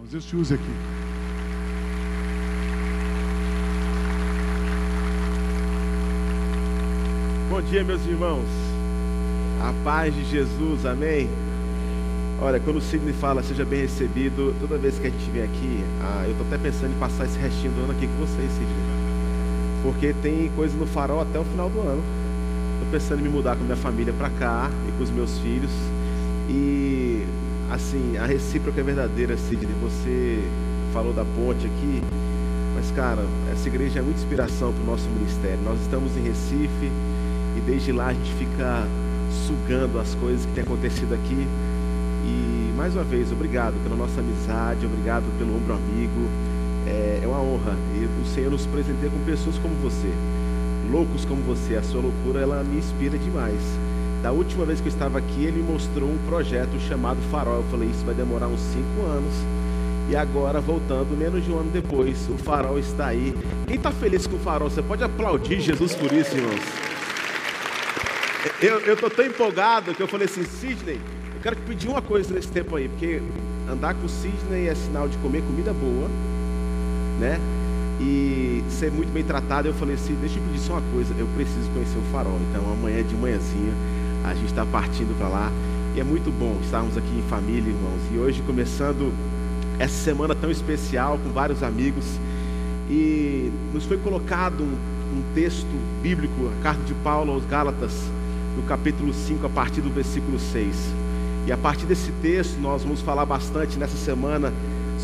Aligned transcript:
irmãos. 0.00 0.10
Deus 0.10 0.24
te 0.24 0.36
use 0.36 0.54
aqui. 0.54 0.64
Bom 7.48 7.62
dia, 7.62 7.84
meus 7.84 8.04
irmãos. 8.06 8.46
A 9.60 9.72
paz 9.84 10.14
de 10.14 10.24
Jesus, 10.24 10.86
amém? 10.86 11.28
Olha, 12.40 12.58
quando 12.58 12.76
o 12.76 12.80
Sidney 12.80 13.12
fala 13.12 13.42
seja 13.42 13.64
bem 13.64 13.82
recebido, 13.82 14.54
toda 14.60 14.78
vez 14.78 14.98
que 14.98 15.06
a 15.06 15.10
gente 15.10 15.30
vem 15.30 15.42
aqui, 15.42 15.84
ah, 16.00 16.22
eu 16.24 16.32
estou 16.32 16.46
até 16.46 16.56
pensando 16.56 16.94
em 16.94 16.98
passar 16.98 17.26
esse 17.26 17.38
restinho 17.38 17.72
do 17.72 17.82
ano 17.82 17.92
aqui 17.92 18.06
com 18.06 18.14
vocês, 18.14 18.50
Sidney. 18.52 19.00
Porque 19.82 20.14
tem 20.22 20.50
coisa 20.56 20.74
no 20.76 20.86
farol 20.86 21.20
até 21.20 21.38
o 21.38 21.44
final 21.44 21.68
do 21.68 21.80
ano. 21.80 22.02
Estou 22.74 22.90
pensando 22.92 23.20
em 23.20 23.24
me 23.24 23.28
mudar 23.28 23.56
com 23.56 23.64
minha 23.64 23.76
família 23.76 24.12
para 24.14 24.30
cá 24.30 24.70
e 24.88 24.92
com 24.92 25.04
os 25.04 25.10
meus 25.10 25.38
filhos. 25.38 25.70
E 26.48 27.26
assim, 27.70 28.16
a 28.18 28.26
recíproca 28.26 28.80
é 28.80 28.84
verdadeira, 28.84 29.36
Sidney. 29.36 29.74
Você 29.82 30.42
falou 30.92 31.12
da 31.12 31.24
ponte 31.24 31.66
aqui, 31.66 32.02
mas 32.74 32.90
cara, 32.90 33.24
essa 33.52 33.68
igreja 33.68 34.00
é 34.00 34.02
muita 34.02 34.18
inspiração 34.18 34.72
para 34.72 34.82
o 34.82 34.86
nosso 34.86 35.08
ministério. 35.08 35.60
Nós 35.64 35.80
estamos 35.80 36.16
em 36.16 36.22
Recife 36.22 36.90
e 37.56 37.60
desde 37.64 37.92
lá 37.92 38.08
a 38.08 38.12
gente 38.12 38.32
fica 38.34 38.86
sugando 39.46 39.98
as 39.98 40.14
coisas 40.16 40.44
que 40.44 40.52
tem 40.52 40.64
acontecido 40.64 41.14
aqui. 41.14 41.46
E 42.26 42.72
mais 42.76 42.94
uma 42.94 43.04
vez, 43.04 43.30
obrigado 43.32 43.74
pela 43.82 43.96
nossa 43.96 44.20
amizade, 44.20 44.84
obrigado 44.84 45.24
pelo 45.38 45.56
ombro 45.56 45.74
amigo. 45.74 46.28
É, 46.86 47.20
é 47.22 47.26
uma 47.26 47.40
honra 47.40 47.76
e 47.94 48.04
o 48.22 48.26
Senhor 48.26 48.50
nos 48.50 48.66
presenteia 48.66 49.10
com 49.10 49.18
pessoas 49.24 49.56
como 49.58 49.74
você, 49.76 50.10
loucos 50.90 51.24
como 51.24 51.42
você. 51.42 51.76
A 51.76 51.82
sua 51.82 52.00
loucura 52.00 52.40
ela 52.40 52.64
me 52.64 52.78
inspira 52.78 53.16
demais. 53.16 53.60
Da 54.22 54.32
última 54.32 54.66
vez 54.66 54.80
que 54.80 54.88
eu 54.88 54.92
estava 54.92 55.18
aqui, 55.18 55.44
ele 55.44 55.62
mostrou 55.62 56.08
um 56.08 56.18
projeto 56.28 56.78
chamado 56.88 57.18
Farol. 57.30 57.56
Eu 57.56 57.64
falei, 57.70 57.88
isso 57.88 58.04
vai 58.04 58.14
demorar 58.14 58.48
uns 58.48 58.60
cinco 58.60 59.06
anos. 59.06 59.34
E 60.10 60.16
agora, 60.16 60.60
voltando, 60.60 61.16
menos 61.16 61.44
de 61.44 61.52
um 61.52 61.60
ano 61.60 61.70
depois, 61.70 62.28
o 62.28 62.36
farol 62.36 62.78
está 62.80 63.06
aí. 63.06 63.32
Quem 63.68 63.76
está 63.76 63.92
feliz 63.92 64.26
com 64.26 64.34
o 64.34 64.40
farol? 64.40 64.68
Você 64.68 64.82
pode 64.82 65.04
aplaudir 65.04 65.60
Jesus 65.60 65.94
por 65.94 66.12
isso, 66.12 66.36
irmãos. 66.36 66.60
Eu 68.60 68.94
estou 68.94 69.08
tão 69.08 69.24
empolgado 69.24 69.94
que 69.94 70.02
eu 70.02 70.08
falei 70.08 70.26
assim, 70.26 70.42
Sidney, 70.42 71.00
eu 71.36 71.40
quero 71.40 71.54
te 71.54 71.62
pedir 71.62 71.88
uma 71.88 72.02
coisa 72.02 72.34
nesse 72.34 72.48
tempo 72.48 72.74
aí, 72.74 72.88
porque 72.88 73.22
andar 73.70 73.94
com 73.94 74.04
o 74.04 74.08
Sidney 74.08 74.66
é 74.66 74.74
sinal 74.74 75.08
de 75.08 75.16
comer 75.18 75.42
comida 75.42 75.72
boa, 75.72 76.08
né? 77.20 77.38
E 78.00 78.64
ser 78.68 78.90
muito 78.90 79.12
bem 79.12 79.22
tratado. 79.22 79.68
Eu 79.68 79.74
falei 79.74 79.94
assim, 79.94 80.16
deixa 80.20 80.38
eu 80.38 80.42
pedir 80.42 80.58
só 80.58 80.72
uma 80.72 80.82
coisa, 80.92 81.14
eu 81.16 81.28
preciso 81.36 81.70
conhecer 81.70 81.98
o 81.98 82.12
farol. 82.12 82.38
Então 82.50 82.64
amanhã 82.72 83.04
de 83.04 83.14
manhãzinha 83.14 83.72
a 84.24 84.34
gente 84.34 84.46
está 84.46 84.64
partindo 84.64 85.16
para 85.18 85.28
lá. 85.28 85.52
E 85.94 86.00
é 86.00 86.04
muito 86.04 86.30
bom 86.30 86.58
estarmos 86.62 86.96
aqui 86.96 87.10
em 87.18 87.22
família, 87.28 87.70
irmãos. 87.70 88.00
E 88.12 88.18
hoje 88.18 88.42
começando 88.42 89.12
essa 89.78 89.94
semana 89.94 90.34
tão 90.34 90.50
especial 90.50 91.18
com 91.18 91.30
vários 91.30 91.62
amigos. 91.62 92.04
E 92.88 93.50
nos 93.72 93.84
foi 93.84 93.96
colocado 93.98 94.62
um, 94.62 94.66
um 94.66 95.34
texto 95.34 95.66
bíblico, 96.02 96.50
a 96.58 96.62
carta 96.62 96.82
de 96.84 96.94
Paulo 96.94 97.32
aos 97.32 97.44
Gálatas, 97.44 97.92
no 98.56 98.62
capítulo 98.64 99.12
5, 99.12 99.46
a 99.46 99.50
partir 99.50 99.80
do 99.80 99.90
versículo 99.90 100.38
6. 100.38 100.76
E 101.46 101.52
a 101.52 101.56
partir 101.56 101.86
desse 101.86 102.12
texto, 102.20 102.60
nós 102.60 102.82
vamos 102.82 103.00
falar 103.00 103.24
bastante 103.24 103.78
nessa 103.78 103.96
semana 103.96 104.52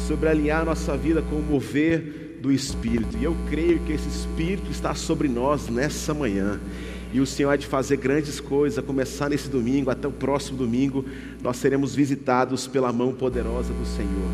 sobre 0.06 0.28
alinhar 0.28 0.64
nossa 0.64 0.96
vida 0.96 1.22
com 1.22 1.36
o 1.36 1.42
mover 1.42 2.38
do 2.40 2.52
Espírito. 2.52 3.16
E 3.18 3.24
eu 3.24 3.36
creio 3.48 3.80
que 3.80 3.92
esse 3.92 4.08
Espírito 4.08 4.70
está 4.70 4.94
sobre 4.94 5.28
nós 5.28 5.68
nessa 5.68 6.12
manhã. 6.14 6.60
E 7.16 7.20
o 7.20 7.24
Senhor 7.24 7.48
há 7.48 7.56
de 7.56 7.66
fazer 7.66 7.96
grandes 7.96 8.40
coisas, 8.40 8.84
começar 8.84 9.30
nesse 9.30 9.48
domingo, 9.48 9.88
até 9.88 10.06
o 10.06 10.12
próximo 10.12 10.58
domingo, 10.58 11.02
nós 11.42 11.56
seremos 11.56 11.94
visitados 11.94 12.66
pela 12.66 12.92
mão 12.92 13.10
poderosa 13.10 13.72
do 13.72 13.86
Senhor. 13.86 14.28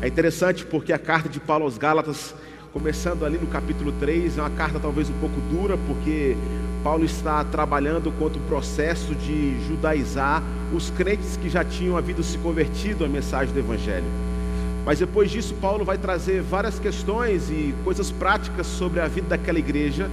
É 0.00 0.06
interessante 0.06 0.64
porque 0.64 0.92
a 0.92 1.00
carta 1.00 1.28
de 1.28 1.40
Paulo 1.40 1.64
aos 1.64 1.76
Gálatas, 1.76 2.32
começando 2.72 3.24
ali 3.24 3.38
no 3.38 3.48
capítulo 3.48 3.90
3, 3.98 4.38
é 4.38 4.40
uma 4.40 4.50
carta 4.50 4.78
talvez 4.78 5.10
um 5.10 5.18
pouco 5.18 5.34
dura, 5.50 5.76
porque 5.88 6.36
Paulo 6.84 7.04
está 7.04 7.42
trabalhando 7.42 8.12
contra 8.12 8.38
o 8.38 8.42
processo 8.42 9.16
de 9.16 9.56
judaizar 9.66 10.40
os 10.72 10.90
crentes 10.90 11.36
que 11.36 11.50
já 11.50 11.64
tinham 11.64 11.96
havido 11.96 12.22
se 12.22 12.38
convertido 12.38 13.04
à 13.04 13.08
mensagem 13.08 13.52
do 13.52 13.58
Evangelho. 13.58 14.06
Mas 14.86 15.00
depois 15.00 15.28
disso, 15.28 15.54
Paulo 15.60 15.84
vai 15.84 15.98
trazer 15.98 16.40
várias 16.40 16.78
questões 16.78 17.50
e 17.50 17.74
coisas 17.82 18.12
práticas 18.12 18.68
sobre 18.68 19.00
a 19.00 19.08
vida 19.08 19.30
daquela 19.30 19.58
igreja. 19.58 20.08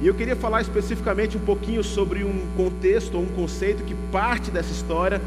E 0.00 0.06
eu 0.06 0.14
queria 0.14 0.36
falar 0.36 0.60
especificamente 0.60 1.36
um 1.36 1.40
pouquinho 1.40 1.82
sobre 1.82 2.22
um 2.22 2.46
contexto 2.56 3.16
ou 3.16 3.22
um 3.22 3.26
conceito 3.26 3.82
que 3.82 3.94
parte 4.12 4.48
dessa 4.48 4.70
história 4.70 5.20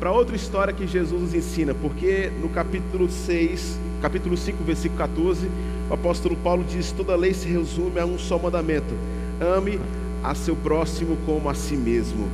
para 0.00 0.10
outra 0.10 0.34
história 0.34 0.72
que 0.72 0.86
Jesus 0.86 1.20
nos 1.20 1.34
ensina, 1.34 1.74
porque 1.74 2.30
no 2.40 2.48
capítulo 2.48 3.10
6, 3.10 3.78
capítulo 4.00 4.36
5, 4.36 4.64
versículo 4.64 4.98
14, 4.98 5.50
o 5.90 5.94
apóstolo 5.94 6.34
Paulo 6.36 6.64
diz: 6.64 6.92
toda 6.92 7.14
lei 7.14 7.34
se 7.34 7.46
resume 7.46 8.00
a 8.00 8.06
um 8.06 8.18
só 8.18 8.38
mandamento: 8.38 8.94
ame 9.38 9.78
a 10.24 10.34
seu 10.34 10.56
próximo 10.56 11.18
como 11.26 11.48
a 11.50 11.54
si 11.54 11.76
mesmo. 11.76 12.26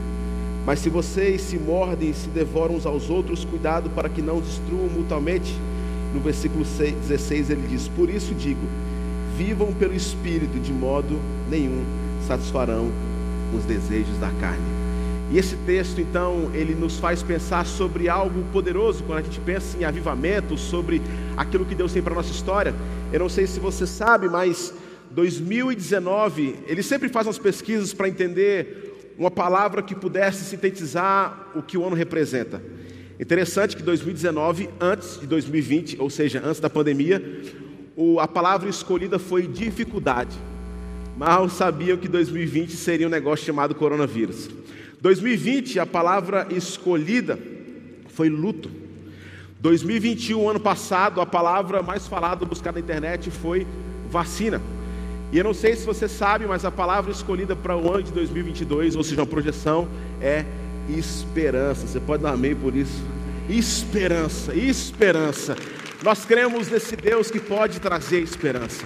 Mas 0.65 0.79
se 0.79 0.89
vocês 0.89 1.41
se 1.41 1.59
mordem 1.59 2.11
e 2.11 2.15
se 2.15 2.29
devoram 2.29 2.77
uns 2.77 2.87
aos 2.87 3.11
outros, 3.11 3.45
cuidado 3.45 3.91
para 3.91 4.09
que 4.09 4.23
não 4.23 4.41
destruam 4.41 4.89
mutuamente. 4.89 5.53
No 6.15 6.21
versículo 6.21 6.65
16 6.65 7.51
ele 7.51 7.67
diz: 7.69 7.89
Por 7.89 8.09
isso 8.09 8.35
digo, 8.35 8.61
vivam 9.37 9.73
pelo 9.73 9.95
Espírito, 9.95 10.59
de 10.59 10.73
modo 10.73 11.21
nenhum 11.51 11.85
satisfarão 12.27 12.91
os 13.57 13.65
desejos 13.65 14.17
da 14.19 14.31
carne. 14.41 14.83
E 15.31 15.39
esse 15.39 15.57
texto, 15.65 15.99
então, 15.99 16.51
ele 16.53 16.75
nos 16.75 16.99
faz 16.99 17.23
pensar 17.23 17.65
sobre 17.65 18.09
algo 18.09 18.45
poderoso 18.53 19.03
quando 19.05 19.21
a 19.21 19.23
gente 19.23 19.41
pensa 19.41 19.79
em 19.79 19.85
avivamento, 19.85 20.59
sobre 20.59 21.01
aquilo 21.37 21.65
que 21.65 21.75
Deus 21.75 21.93
tem 21.93 22.03
para 22.03 22.13
a 22.13 22.17
nossa 22.17 22.31
história. 22.31 22.75
Eu 23.11 23.21
não 23.21 23.31
sei 23.31 23.47
se 23.47 23.59
você 23.59 23.87
sabe, 23.87 24.29
mas 24.29 24.75
2019, 25.11 26.57
ele 26.67 26.83
sempre 26.83 27.09
faz 27.09 27.27
umas 27.27 27.39
pesquisas 27.39 27.95
para 27.95 28.09
entender 28.09 29.15
uma 29.19 29.31
palavra 29.31 29.83
que 29.83 29.95
pudesse 29.95 30.45
sintetizar 30.45 31.51
o 31.55 31.63
que 31.63 31.79
o 31.79 31.87
ano 31.87 31.97
representa. 31.97 32.63
Interessante 33.19 33.77
que 33.77 33.83
2019, 33.83 34.69
antes 34.81 35.19
de 35.21 35.27
2020, 35.27 35.97
ou 35.99 36.11
seja, 36.11 36.43
antes 36.45 36.61
da 36.61 36.69
pandemia, 36.69 37.23
a 38.21 38.29
palavra 38.29 38.69
escolhida 38.69 39.19
foi 39.19 39.47
dificuldade. 39.47 40.37
Mal 41.17 41.49
sabiam 41.49 41.97
que 41.97 42.09
2020 42.09 42.73
seria 42.73 43.07
um 43.07 43.11
negócio 43.11 43.45
chamado 43.45 43.75
coronavírus. 43.75 44.49
2020, 45.01 45.79
a 45.79 45.87
palavra 45.87 46.47
escolhida 46.51 47.39
foi 48.09 48.29
luto. 48.29 48.71
2021, 49.61 50.49
ano 50.49 50.61
passado, 50.61 51.21
a 51.21 51.27
palavra 51.27 51.83
mais 51.83 52.07
falada, 52.07 52.45
buscada 52.45 52.79
na 52.79 52.85
internet 52.85 53.31
foi 53.31 53.67
vacina. 54.11 54.61
E 55.33 55.39
eu 55.39 55.45
não 55.45 55.55
sei 55.55 55.75
se 55.77 55.87
você 55.87 56.09
sabe, 56.09 56.47
mas 56.47 56.65
a 56.65 56.71
palavra 56.71 57.11
escolhida 57.11 57.57
para 57.57 57.77
o 57.77 57.93
ano 57.93 58.03
de 58.03 58.13
2022, 58.13 58.97
ou 58.97 59.03
seja, 59.03 59.21
uma 59.21 59.27
projeção, 59.27 59.89
é 60.21 60.45
esperança. 60.89 61.87
Você 61.87 62.01
pode 62.01 62.23
dar 62.23 62.33
amém 62.33 62.55
por 62.55 62.75
isso? 62.75 63.03
Esperança, 63.49 64.55
esperança. 64.55 65.57
Nós 66.03 66.25
cremos 66.25 66.69
nesse 66.69 66.97
Deus 66.97 67.31
que 67.31 67.39
pode 67.39 67.81
trazer 67.81 68.21
esperança. 68.21 68.85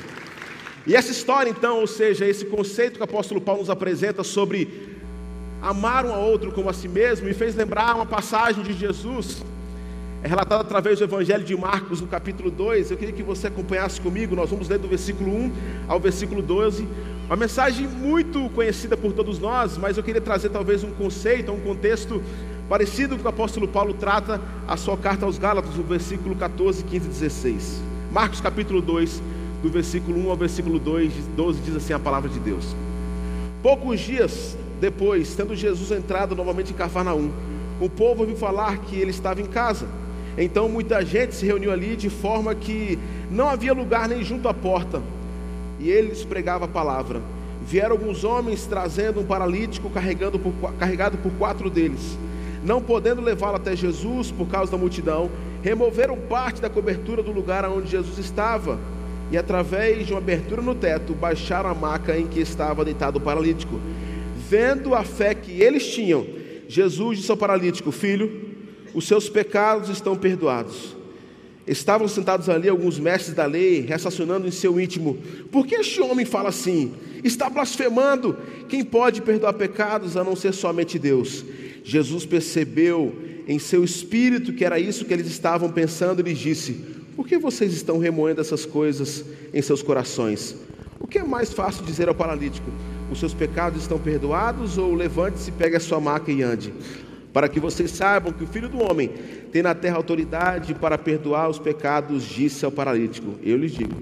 E 0.86 0.94
essa 0.94 1.10
história, 1.10 1.48
então, 1.48 1.80
ou 1.80 1.86
seja, 1.86 2.26
esse 2.26 2.44
conceito 2.44 2.94
que 2.96 3.00
o 3.00 3.04
apóstolo 3.04 3.40
Paulo 3.40 3.60
nos 3.60 3.70
apresenta 3.70 4.22
sobre 4.22 4.96
amar 5.62 6.04
um 6.04 6.12
ao 6.12 6.22
outro 6.22 6.52
como 6.52 6.68
a 6.68 6.74
si 6.74 6.88
mesmo, 6.88 7.26
me 7.26 7.32
fez 7.32 7.54
lembrar 7.56 7.94
uma 7.94 8.04
passagem 8.04 8.62
de 8.62 8.74
Jesus, 8.74 9.42
é 10.22 10.28
relatada 10.28 10.60
através 10.60 10.98
do 10.98 11.04
Evangelho 11.04 11.42
de 11.42 11.56
Marcos, 11.56 12.00
no 12.00 12.06
capítulo 12.06 12.50
2. 12.50 12.90
Eu 12.90 12.96
queria 12.96 13.14
que 13.14 13.22
você 13.22 13.46
acompanhasse 13.46 14.00
comigo, 14.00 14.36
nós 14.36 14.50
vamos 14.50 14.68
ler 14.68 14.78
do 14.78 14.88
versículo 14.88 15.30
1 15.30 15.52
ao 15.88 15.98
versículo 15.98 16.42
12. 16.42 16.86
Uma 17.26 17.36
mensagem 17.36 17.86
muito 17.86 18.48
conhecida 18.50 18.96
por 18.96 19.12
todos 19.12 19.38
nós, 19.38 19.78
mas 19.78 19.96
eu 19.96 20.02
queria 20.02 20.20
trazer 20.20 20.50
talvez 20.50 20.84
um 20.84 20.90
conceito, 20.90 21.50
um 21.50 21.60
contexto 21.60 22.22
parecido 22.68 23.16
com 23.16 23.24
o 23.24 23.28
apóstolo 23.28 23.68
Paulo 23.68 23.94
trata 23.94 24.40
a 24.66 24.76
sua 24.76 24.96
carta 24.96 25.24
aos 25.24 25.38
Gálatas, 25.38 25.74
no 25.76 25.82
versículo 25.82 26.34
14, 26.34 26.84
15 26.84 27.06
e 27.06 27.08
16. 27.08 27.82
Marcos 28.10 28.40
capítulo 28.40 28.80
2, 28.80 29.22
do 29.62 29.70
versículo 29.70 30.18
1 30.26 30.30
ao 30.30 30.36
versículo 30.36 30.78
2, 30.78 31.12
12, 31.36 31.60
diz 31.60 31.76
assim 31.76 31.92
a 31.92 31.98
palavra 31.98 32.28
de 32.28 32.38
Deus. 32.38 32.74
Poucos 33.62 34.00
dias 34.00 34.56
depois, 34.80 35.34
tendo 35.34 35.54
Jesus 35.54 35.90
entrado 35.90 36.34
novamente 36.34 36.72
em 36.72 36.76
Cafarnaum, 36.76 37.30
o 37.80 37.88
povo 37.88 38.22
ouviu 38.22 38.36
falar 38.36 38.78
que 38.78 38.96
ele 38.96 39.10
estava 39.10 39.40
em 39.40 39.46
casa. 39.46 39.86
Então 40.38 40.68
muita 40.68 41.04
gente 41.04 41.34
se 41.34 41.46
reuniu 41.46 41.72
ali 41.72 41.96
de 41.96 42.10
forma 42.10 42.54
que 42.54 42.98
não 43.30 43.48
havia 43.48 43.72
lugar 43.72 44.08
nem 44.08 44.22
junto 44.22 44.48
à 44.48 44.54
porta. 44.54 45.02
E 45.78 45.90
ele 45.90 46.08
lhes 46.08 46.24
pregava 46.24 46.66
a 46.66 46.68
palavra. 46.68 47.20
Vieram 47.66 47.92
alguns 47.92 48.22
homens 48.22 48.66
trazendo 48.66 49.20
um 49.20 49.24
paralítico 49.24 49.90
por, 49.90 50.72
carregado 50.78 51.18
por 51.18 51.32
quatro 51.32 51.68
deles. 51.68 52.16
Não 52.66 52.82
podendo 52.82 53.22
levá-lo 53.22 53.54
até 53.54 53.76
Jesus 53.76 54.32
por 54.32 54.48
causa 54.48 54.72
da 54.72 54.76
multidão, 54.76 55.30
removeram 55.62 56.18
parte 56.18 56.60
da 56.60 56.68
cobertura 56.68 57.22
do 57.22 57.30
lugar 57.30 57.64
onde 57.64 57.88
Jesus 57.88 58.18
estava 58.18 58.76
e, 59.30 59.38
através 59.38 60.04
de 60.04 60.12
uma 60.12 60.18
abertura 60.18 60.60
no 60.60 60.74
teto, 60.74 61.14
baixaram 61.14 61.70
a 61.70 61.74
maca 61.74 62.18
em 62.18 62.26
que 62.26 62.40
estava 62.40 62.84
deitado 62.84 63.18
o 63.18 63.20
paralítico. 63.20 63.80
Vendo 64.48 64.96
a 64.96 65.04
fé 65.04 65.32
que 65.32 65.62
eles 65.62 65.86
tinham, 65.86 66.26
Jesus 66.66 67.18
disse 67.18 67.30
ao 67.30 67.36
paralítico: 67.36 67.92
Filho, 67.92 68.56
os 68.92 69.06
seus 69.06 69.28
pecados 69.28 69.88
estão 69.88 70.16
perdoados. 70.16 70.96
Estavam 71.68 72.08
sentados 72.08 72.48
ali 72.48 72.68
alguns 72.68 72.98
mestres 72.98 73.36
da 73.36 73.46
lei, 73.46 73.86
raciocinando 73.86 74.48
em 74.48 74.50
seu 74.50 74.80
íntimo: 74.80 75.16
Por 75.52 75.68
que 75.68 75.76
este 75.76 76.00
homem 76.00 76.26
fala 76.26 76.48
assim? 76.48 76.94
Está 77.22 77.48
blasfemando. 77.48 78.36
Quem 78.68 78.84
pode 78.84 79.22
perdoar 79.22 79.52
pecados 79.52 80.16
a 80.16 80.24
não 80.24 80.34
ser 80.34 80.52
somente 80.52 80.98
Deus? 80.98 81.44
Jesus 81.88 82.26
percebeu 82.26 83.14
em 83.46 83.60
seu 83.60 83.84
espírito 83.84 84.52
que 84.52 84.64
era 84.64 84.76
isso 84.76 85.04
que 85.04 85.14
eles 85.14 85.28
estavam 85.28 85.70
pensando 85.70 86.18
e 86.18 86.24
lhes 86.24 86.36
disse: 86.36 86.72
Por 87.14 87.28
que 87.28 87.38
vocês 87.38 87.72
estão 87.72 87.96
remoendo 87.96 88.40
essas 88.40 88.66
coisas 88.66 89.24
em 89.54 89.62
seus 89.62 89.82
corações? 89.82 90.56
O 90.98 91.06
que 91.06 91.16
é 91.16 91.22
mais 91.22 91.52
fácil 91.52 91.84
dizer 91.84 92.08
ao 92.08 92.14
paralítico? 92.14 92.68
Os 93.08 93.20
seus 93.20 93.32
pecados 93.32 93.82
estão 93.82 94.00
perdoados? 94.00 94.78
Ou 94.78 94.96
levante-se, 94.96 95.52
pegue 95.52 95.76
a 95.76 95.80
sua 95.80 96.00
maca 96.00 96.32
e 96.32 96.42
ande? 96.42 96.74
Para 97.32 97.48
que 97.48 97.60
vocês 97.60 97.92
saibam 97.92 98.32
que 98.32 98.42
o 98.42 98.48
filho 98.48 98.68
do 98.68 98.82
homem 98.82 99.08
tem 99.52 99.62
na 99.62 99.72
terra 99.72 99.96
autoridade 99.96 100.74
para 100.74 100.98
perdoar 100.98 101.48
os 101.48 101.60
pecados, 101.60 102.24
disse 102.24 102.64
ao 102.64 102.72
paralítico: 102.72 103.36
Eu 103.44 103.56
lhes 103.56 103.70
digo: 103.70 103.94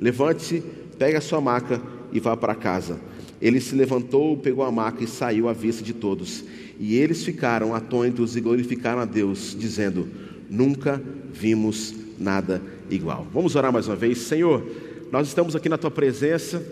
levante-se, 0.00 0.62
pegue 0.96 1.16
a 1.16 1.20
sua 1.20 1.40
maca 1.40 1.82
e 2.12 2.20
vá 2.20 2.36
para 2.36 2.54
casa. 2.54 3.00
Ele 3.40 3.60
se 3.60 3.74
levantou, 3.74 4.36
pegou 4.36 4.64
a 4.64 4.70
maca 4.70 5.02
e 5.02 5.08
saiu 5.08 5.48
à 5.48 5.52
vista 5.52 5.82
de 5.82 5.92
todos. 5.92 6.44
E 6.78 6.96
eles 6.96 7.24
ficaram 7.24 7.74
atônitos 7.74 8.36
e 8.36 8.40
glorificaram 8.40 9.00
a 9.00 9.04
Deus, 9.04 9.56
dizendo: 9.58 10.08
Nunca 10.48 11.00
vimos 11.32 11.94
nada 12.18 12.62
igual. 12.90 13.26
Vamos 13.32 13.56
orar 13.56 13.72
mais 13.72 13.88
uma 13.88 13.96
vez. 13.96 14.18
Senhor, 14.18 14.64
nós 15.10 15.28
estamos 15.28 15.56
aqui 15.56 15.68
na 15.68 15.78
tua 15.78 15.90
presença 15.90 16.62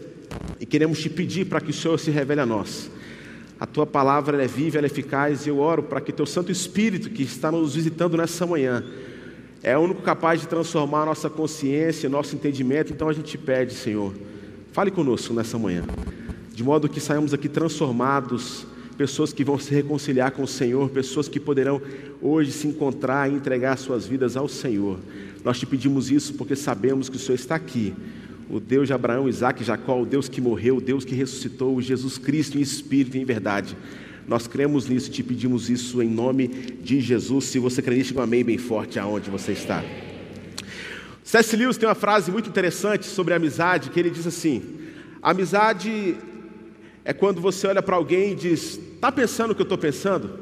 e 0.58 0.67
queremos 0.67 0.99
te 1.00 1.11
pedir 1.11 1.47
para 1.47 1.61
que 1.61 1.70
o 1.70 1.75
Senhor 1.75 1.99
se 1.99 2.11
revele 2.11 2.41
a 2.41 2.47
nós. 2.47 2.91
A 3.58 3.67
tua 3.67 3.87
palavra 3.87 4.43
é 4.43 4.47
viva, 4.47 4.79
ela 4.79 4.87
é 4.87 4.91
eficaz, 4.91 5.44
e 5.44 5.50
eu 5.50 5.58
oro 5.58 5.82
para 5.82 6.00
que 6.00 6.12
teu 6.12 6.25
Santo 6.25 6.50
Espírito, 6.50 7.11
que 7.11 7.23
está 7.23 7.53
nos 7.53 7.75
visitando 7.75 8.17
nessa 8.17 8.46
manhã, 8.46 8.82
é 9.62 9.76
o 9.76 9.81
único 9.81 10.00
capaz 10.00 10.41
de 10.41 10.49
transformar 10.49 11.03
a 11.03 11.06
nossa 11.06 11.29
consciência, 11.29 12.08
nosso 12.08 12.35
entendimento. 12.35 12.93
Então 12.93 13.08
a 13.08 13.12
gente 13.12 13.37
pede, 13.37 13.75
Senhor, 13.75 14.14
fale 14.73 14.91
conosco 14.91 15.35
nessa 15.35 15.58
manhã, 15.58 15.85
de 16.55 16.64
modo 16.64 16.88
que 16.88 17.00
saímos 17.00 17.35
aqui 17.35 17.49
transformados, 17.49 18.67
pessoas 19.00 19.32
que 19.32 19.43
vão 19.43 19.58
se 19.58 19.75
reconciliar 19.75 20.31
com 20.31 20.43
o 20.43 20.47
Senhor, 20.47 20.91
pessoas 20.91 21.26
que 21.26 21.41
poderão 21.41 21.81
hoje 22.20 22.52
se 22.52 22.69
encontrar 22.69 23.31
e 23.31 23.35
entregar 23.35 23.79
suas 23.79 24.06
vidas 24.06 24.37
ao 24.37 24.47
Senhor. 24.47 24.99
Nós 25.43 25.58
te 25.58 25.64
pedimos 25.64 26.11
isso 26.11 26.35
porque 26.35 26.55
sabemos 26.55 27.08
que 27.08 27.17
o 27.17 27.19
Senhor 27.19 27.37
está 27.37 27.55
aqui 27.55 27.94
o 28.50 28.61
Deus 28.61 28.88
de 28.88 28.93
Abraão, 28.93 29.26
Isaac 29.26 29.62
e 29.62 29.64
Jacó, 29.64 30.02
o 30.02 30.05
Deus 30.05 30.29
que 30.29 30.38
morreu, 30.38 30.76
o 30.76 30.81
Deus 30.82 31.02
que 31.02 31.14
ressuscitou, 31.14 31.76
o 31.76 31.81
Jesus 31.81 32.19
Cristo 32.19 32.58
em 32.58 32.61
espírito 32.61 33.17
e 33.17 33.20
em 33.20 33.25
verdade. 33.25 33.75
Nós 34.29 34.47
cremos 34.47 34.87
nisso 34.87 35.08
e 35.08 35.12
te 35.12 35.23
pedimos 35.23 35.70
isso 35.70 36.03
em 36.03 36.11
nome 36.11 36.49
de 36.82 37.00
Jesus. 37.00 37.46
Se 37.46 37.58
você 37.58 37.81
crê 37.81 37.96
nisso, 37.96 38.20
amém 38.20 38.44
bem 38.44 38.58
forte 38.58 38.99
aonde 38.99 39.31
você 39.31 39.53
está. 39.53 39.82
C.S. 41.25 41.56
Lewis 41.56 41.79
tem 41.79 41.88
uma 41.88 41.94
frase 41.94 42.31
muito 42.31 42.50
interessante 42.50 43.06
sobre 43.06 43.32
amizade, 43.32 43.88
que 43.88 43.99
ele 43.99 44.11
diz 44.11 44.26
assim: 44.26 44.62
amizade 45.23 46.17
é 47.05 47.12
quando 47.12 47.41
você 47.41 47.67
olha 47.67 47.82
para 47.82 47.96
alguém 47.96 48.32
e 48.32 48.35
diz, 48.35 48.79
está 49.00 49.11
pensando 49.11 49.52
o 49.52 49.55
que 49.55 49.62
eu 49.62 49.64
estou 49.64 49.79
pensando? 49.79 50.38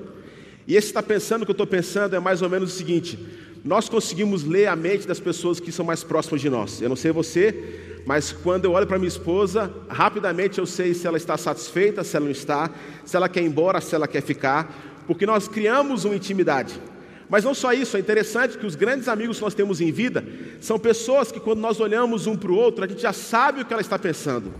E 0.67 0.75
esse 0.75 0.89
está 0.89 1.01
pensando 1.01 1.43
o 1.43 1.45
que 1.47 1.51
eu 1.53 1.55
estou 1.55 1.67
pensando 1.67 2.17
é 2.17 2.19
mais 2.19 2.43
ou 2.43 2.51
menos 2.51 2.75
o 2.75 2.77
seguinte: 2.77 3.17
nós 3.65 3.89
conseguimos 3.89 4.43
ler 4.43 4.67
a 4.67 4.75
mente 4.75 5.07
das 5.07 5.21
pessoas 5.21 5.61
que 5.61 5.71
são 5.71 5.87
mais 5.87 6.03
próximas 6.03 6.41
de 6.41 6.51
nós. 6.51 6.83
Eu 6.83 6.89
não 6.89 6.97
sei 6.97 7.13
você, 7.13 8.03
mas 8.05 8.33
quando 8.33 8.65
eu 8.65 8.73
olho 8.73 8.87
para 8.87 8.99
minha 8.99 9.09
esposa, 9.09 9.73
rapidamente 9.89 10.59
eu 10.59 10.67
sei 10.67 10.93
se 10.93 11.07
ela 11.07 11.17
está 11.17 11.37
satisfeita, 11.37 12.03
se 12.03 12.17
ela 12.17 12.25
não 12.25 12.33
está, 12.33 12.69
se 13.05 13.17
ela 13.17 13.29
quer 13.29 13.43
ir 13.43 13.47
embora, 13.47 13.81
se 13.81 13.95
ela 13.95 14.09
quer 14.09 14.23
ficar, 14.23 15.05
porque 15.07 15.25
nós 15.25 15.47
criamos 15.47 16.05
uma 16.05 16.17
intimidade. 16.17 16.81
Mas 17.29 17.45
não 17.45 17.55
só 17.55 17.73
isso, 17.73 17.97
é 17.97 18.01
interessante 18.01 18.59
que 18.59 18.67
os 18.67 18.75
grandes 18.75 19.07
amigos 19.07 19.37
que 19.37 19.45
nós 19.45 19.55
temos 19.55 19.81
em 19.81 19.93
vida 19.93 20.25
são 20.61 20.81
pessoas 20.81 21.31
que, 21.31 21.39
quando 21.39 21.61
nós 21.61 21.79
olhamos 21.79 22.27
um 22.27 22.37
para 22.37 22.51
o 22.51 22.57
outro, 22.57 22.85
a 22.85 22.89
gente 22.89 23.03
já 23.03 23.13
sabe 23.13 23.61
o 23.61 23.65
que 23.65 23.73
ela 23.73 23.83
está 23.83 23.99
pensando. 23.99 24.53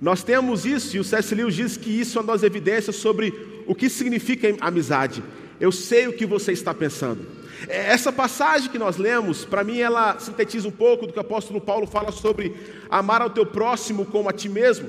Nós 0.00 0.22
temos 0.22 0.64
isso, 0.64 0.96
e 0.96 1.00
o 1.00 1.04
C.S. 1.04 1.34
Lewis 1.34 1.54
diz 1.54 1.76
que 1.76 1.90
isso 1.90 2.18
é 2.18 2.22
uma 2.22 2.32
das 2.32 2.42
evidências 2.42 2.96
sobre 2.96 3.62
o 3.66 3.74
que 3.74 3.90
significa 3.90 4.48
amizade. 4.60 5.22
Eu 5.60 5.70
sei 5.70 6.08
o 6.08 6.12
que 6.14 6.24
você 6.24 6.52
está 6.52 6.72
pensando. 6.72 7.26
É, 7.68 7.92
essa 7.92 8.10
passagem 8.10 8.70
que 8.70 8.78
nós 8.78 8.96
lemos, 8.96 9.44
para 9.44 9.62
mim, 9.62 9.78
ela 9.78 10.18
sintetiza 10.18 10.66
um 10.66 10.70
pouco 10.70 11.06
do 11.06 11.12
que 11.12 11.18
o 11.18 11.20
apóstolo 11.20 11.60
Paulo 11.60 11.86
fala 11.86 12.10
sobre 12.10 12.56
amar 12.88 13.20
ao 13.20 13.28
teu 13.28 13.44
próximo 13.44 14.06
como 14.06 14.30
a 14.30 14.32
ti 14.32 14.48
mesmo, 14.48 14.88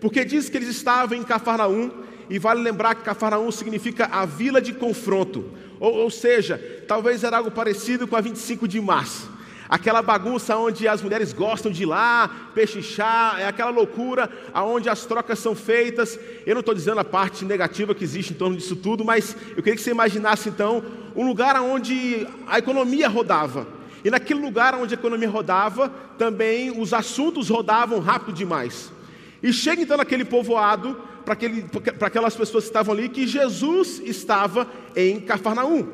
porque 0.00 0.24
diz 0.24 0.48
que 0.48 0.56
eles 0.56 0.68
estavam 0.68 1.16
em 1.16 1.22
Cafarnaum, 1.22 1.90
e 2.28 2.38
vale 2.38 2.60
lembrar 2.60 2.96
que 2.96 3.04
Cafarnaum 3.04 3.50
significa 3.52 4.06
a 4.06 4.26
vila 4.26 4.60
de 4.60 4.72
confronto, 4.72 5.44
ou, 5.78 5.94
ou 5.94 6.10
seja, 6.10 6.60
talvez 6.88 7.22
era 7.22 7.36
algo 7.36 7.52
parecido 7.52 8.08
com 8.08 8.16
a 8.16 8.20
25 8.20 8.66
de 8.66 8.80
março 8.80 9.37
aquela 9.68 10.00
bagunça 10.02 10.56
onde 10.56 10.88
as 10.88 11.02
mulheres 11.02 11.32
gostam 11.32 11.70
de 11.70 11.82
ir 11.82 11.86
lá, 11.86 12.50
pechinchar, 12.54 13.40
é 13.40 13.46
aquela 13.46 13.70
loucura 13.70 14.30
onde 14.54 14.88
as 14.88 15.04
trocas 15.04 15.38
são 15.38 15.54
feitas. 15.54 16.18
Eu 16.46 16.54
não 16.54 16.60
estou 16.60 16.74
dizendo 16.74 17.00
a 17.00 17.04
parte 17.04 17.44
negativa 17.44 17.94
que 17.94 18.04
existe 18.04 18.32
em 18.32 18.36
torno 18.36 18.56
disso 18.56 18.76
tudo, 18.76 19.04
mas 19.04 19.36
eu 19.50 19.62
queria 19.62 19.76
que 19.76 19.82
você 19.82 19.90
imaginasse 19.90 20.48
então 20.48 20.82
um 21.14 21.26
lugar 21.26 21.60
onde 21.60 22.26
a 22.46 22.58
economia 22.58 23.08
rodava. 23.08 23.66
E 24.04 24.10
naquele 24.10 24.40
lugar 24.40 24.74
onde 24.74 24.94
a 24.94 24.98
economia 24.98 25.28
rodava, 25.28 25.92
também 26.16 26.70
os 26.80 26.94
assuntos 26.94 27.48
rodavam 27.48 27.98
rápido 27.98 28.34
demais. 28.34 28.92
E 29.42 29.52
chega 29.52 29.82
então 29.82 29.96
naquele 29.96 30.24
povoado, 30.24 30.96
para 31.24 32.06
aquelas 32.06 32.34
pessoas 32.34 32.64
que 32.64 32.70
estavam 32.70 32.94
ali, 32.94 33.08
que 33.08 33.26
Jesus 33.26 34.00
estava 34.04 34.66
em 34.96 35.20
Cafarnaum. 35.20 35.86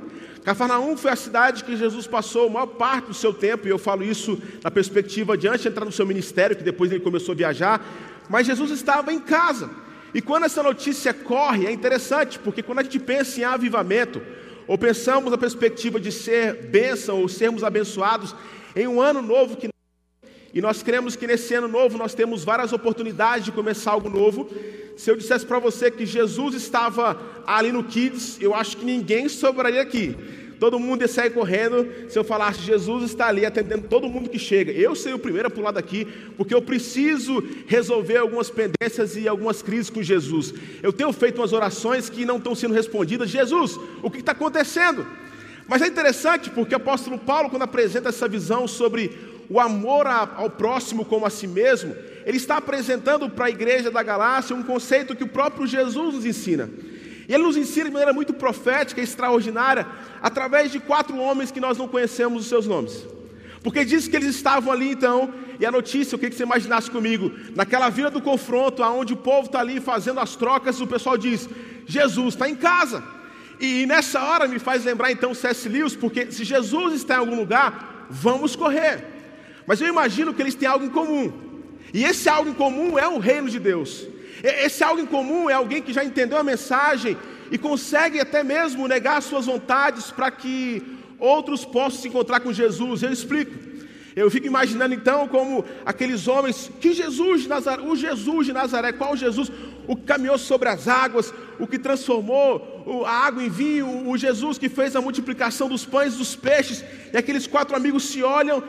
Cafarnaum 0.44 0.94
foi 0.94 1.10
a 1.10 1.16
cidade 1.16 1.64
que 1.64 1.74
Jesus 1.74 2.06
passou 2.06 2.48
a 2.48 2.50
maior 2.50 2.66
parte 2.66 3.06
do 3.06 3.14
seu 3.14 3.32
tempo, 3.32 3.66
e 3.66 3.70
eu 3.70 3.78
falo 3.78 4.04
isso 4.04 4.38
na 4.62 4.70
perspectiva 4.70 5.38
de 5.38 5.48
antes 5.48 5.62
de 5.62 5.68
entrar 5.68 5.86
no 5.86 5.92
seu 5.92 6.04
ministério, 6.04 6.54
que 6.54 6.62
depois 6.62 6.92
ele 6.92 7.00
começou 7.00 7.32
a 7.32 7.36
viajar, 7.36 7.82
mas 8.28 8.46
Jesus 8.46 8.70
estava 8.70 9.10
em 9.10 9.18
casa. 9.18 9.70
E 10.12 10.20
quando 10.20 10.44
essa 10.44 10.62
notícia 10.62 11.14
corre, 11.14 11.66
é 11.66 11.72
interessante, 11.72 12.38
porque 12.38 12.62
quando 12.62 12.80
a 12.80 12.82
gente 12.82 12.98
pensa 12.98 13.40
em 13.40 13.44
avivamento, 13.44 14.20
ou 14.68 14.76
pensamos 14.76 15.30
na 15.30 15.38
perspectiva 15.38 15.98
de 15.98 16.12
ser 16.12 16.66
bênção 16.66 17.20
ou 17.20 17.28
sermos 17.28 17.64
abençoados 17.64 18.34
em 18.76 18.86
um 18.86 19.00
ano 19.00 19.22
novo 19.22 19.56
que 19.56 19.73
e 20.54 20.60
nós 20.60 20.84
cremos 20.84 21.16
que 21.16 21.26
nesse 21.26 21.52
ano 21.52 21.66
novo 21.66 21.98
nós 21.98 22.14
temos 22.14 22.44
várias 22.44 22.72
oportunidades 22.72 23.44
de 23.44 23.50
começar 23.50 23.90
algo 23.90 24.08
novo. 24.08 24.48
Se 24.96 25.10
eu 25.10 25.16
dissesse 25.16 25.44
para 25.44 25.58
você 25.58 25.90
que 25.90 26.06
Jesus 26.06 26.54
estava 26.54 27.20
ali 27.44 27.72
no 27.72 27.82
Kids, 27.82 28.38
eu 28.40 28.54
acho 28.54 28.76
que 28.76 28.84
ninguém 28.84 29.28
sobraria 29.28 29.82
aqui. 29.82 30.16
Todo 30.60 30.78
mundo 30.78 31.02
ia 31.02 31.08
sair 31.08 31.30
correndo 31.30 31.88
se 32.08 32.16
eu 32.16 32.22
falasse, 32.22 32.60
Jesus 32.60 33.02
está 33.02 33.26
ali 33.26 33.44
atendendo 33.44 33.88
todo 33.88 34.08
mundo 34.08 34.30
que 34.30 34.38
chega. 34.38 34.70
Eu 34.70 34.94
seria 34.94 35.16
o 35.16 35.18
primeiro 35.18 35.48
a 35.48 35.50
pular 35.50 35.72
daqui, 35.72 36.06
porque 36.36 36.54
eu 36.54 36.62
preciso 36.62 37.42
resolver 37.66 38.18
algumas 38.18 38.48
pendências 38.48 39.16
e 39.16 39.26
algumas 39.26 39.60
crises 39.60 39.90
com 39.90 40.00
Jesus. 40.04 40.54
Eu 40.80 40.92
tenho 40.92 41.12
feito 41.12 41.40
umas 41.40 41.52
orações 41.52 42.08
que 42.08 42.24
não 42.24 42.36
estão 42.36 42.54
sendo 42.54 42.74
respondidas. 42.74 43.28
Jesus, 43.28 43.76
o 44.04 44.08
que 44.08 44.20
está 44.20 44.30
acontecendo? 44.30 45.04
Mas 45.66 45.82
é 45.82 45.88
interessante 45.88 46.48
porque 46.50 46.74
o 46.74 46.76
apóstolo 46.76 47.18
Paulo, 47.18 47.50
quando 47.50 47.62
apresenta 47.62 48.10
essa 48.10 48.28
visão 48.28 48.68
sobre 48.68 49.33
o 49.48 49.60
amor 49.60 50.06
ao 50.06 50.50
próximo 50.50 51.04
como 51.04 51.26
a 51.26 51.30
si 51.30 51.46
mesmo, 51.46 51.94
ele 52.24 52.36
está 52.36 52.56
apresentando 52.56 53.28
para 53.28 53.46
a 53.46 53.50
igreja 53.50 53.90
da 53.90 54.02
Galácia 54.02 54.56
um 54.56 54.62
conceito 54.62 55.14
que 55.14 55.24
o 55.24 55.28
próprio 55.28 55.66
Jesus 55.66 56.14
nos 56.14 56.24
ensina. 56.24 56.70
E 57.28 57.32
ele 57.32 57.42
nos 57.42 57.56
ensina 57.56 57.86
de 57.86 57.92
maneira 57.92 58.12
muito 58.12 58.32
profética 58.34 59.00
extraordinária, 59.00 59.86
através 60.22 60.72
de 60.72 60.80
quatro 60.80 61.16
homens 61.16 61.50
que 61.50 61.60
nós 61.60 61.78
não 61.78 61.88
conhecemos 61.88 62.42
os 62.42 62.48
seus 62.48 62.66
nomes. 62.66 63.06
Porque 63.62 63.84
diz 63.84 64.06
que 64.06 64.16
eles 64.16 64.34
estavam 64.34 64.72
ali 64.72 64.90
então, 64.90 65.32
e 65.58 65.64
a 65.64 65.70
notícia, 65.70 66.16
o 66.16 66.18
que 66.18 66.30
você 66.30 66.42
imaginasse 66.42 66.90
comigo, 66.90 67.32
naquela 67.54 67.88
vila 67.88 68.10
do 68.10 68.20
confronto, 68.20 68.82
aonde 68.82 69.14
o 69.14 69.16
povo 69.16 69.46
está 69.46 69.60
ali 69.60 69.80
fazendo 69.80 70.20
as 70.20 70.36
trocas, 70.36 70.80
o 70.80 70.86
pessoal 70.86 71.16
diz: 71.16 71.48
Jesus 71.86 72.34
está 72.34 72.48
em 72.48 72.54
casa. 72.54 73.02
E 73.58 73.86
nessa 73.86 74.22
hora 74.22 74.46
me 74.46 74.58
faz 74.58 74.84
lembrar 74.84 75.12
então 75.12 75.32
C.S. 75.32 75.68
Lewis, 75.68 75.96
porque 75.96 76.30
se 76.30 76.44
Jesus 76.44 76.94
está 76.94 77.14
em 77.14 77.18
algum 77.18 77.36
lugar, 77.36 78.06
vamos 78.10 78.54
correr. 78.54 79.13
Mas 79.66 79.80
eu 79.80 79.88
imagino 79.88 80.34
que 80.34 80.42
eles 80.42 80.54
têm 80.54 80.68
algo 80.68 80.84
em 80.84 80.90
comum. 80.90 81.32
E 81.92 82.04
esse 82.04 82.28
algo 82.28 82.50
em 82.50 82.54
comum 82.54 82.98
é 82.98 83.06
o 83.08 83.18
reino 83.18 83.48
de 83.48 83.58
Deus. 83.58 84.06
Esse 84.42 84.82
algo 84.82 85.00
em 85.00 85.06
comum 85.06 85.48
é 85.48 85.54
alguém 85.54 85.80
que 85.80 85.92
já 85.92 86.04
entendeu 86.04 86.36
a 86.38 86.42
mensagem 86.42 87.16
e 87.50 87.56
consegue 87.56 88.20
até 88.20 88.42
mesmo 88.42 88.88
negar 88.88 89.22
suas 89.22 89.46
vontades 89.46 90.10
para 90.10 90.30
que 90.30 90.82
outros 91.18 91.64
possam 91.64 92.00
se 92.02 92.08
encontrar 92.08 92.40
com 92.40 92.52
Jesus. 92.52 93.02
Eu 93.02 93.12
explico. 93.12 93.74
Eu 94.16 94.30
fico 94.30 94.46
imaginando 94.46 94.94
então 94.94 95.26
como 95.26 95.64
aqueles 95.84 96.28
homens, 96.28 96.70
que 96.80 96.92
Jesus 96.92 97.42
de 97.42 97.48
Nazaré, 97.48 97.82
o 97.82 97.96
Jesus 97.96 98.46
de 98.46 98.52
Nazaré, 98.52 98.92
qual 98.92 99.16
Jesus? 99.16 99.50
O 99.88 99.96
que 99.96 100.04
caminhou 100.04 100.38
sobre 100.38 100.68
as 100.68 100.86
águas, 100.86 101.34
o 101.58 101.66
que 101.66 101.78
transformou 101.78 103.04
a 103.06 103.10
água 103.10 103.42
em 103.42 103.50
vinho, 103.50 104.08
o 104.08 104.16
Jesus 104.16 104.56
que 104.56 104.68
fez 104.68 104.94
a 104.94 105.00
multiplicação 105.00 105.68
dos 105.68 105.84
pães 105.84 106.14
e 106.14 106.18
dos 106.18 106.36
peixes, 106.36 106.84
e 107.12 107.16
aqueles 107.16 107.46
quatro 107.48 107.74
amigos 107.74 108.04
se 108.04 108.22
olham 108.22 108.62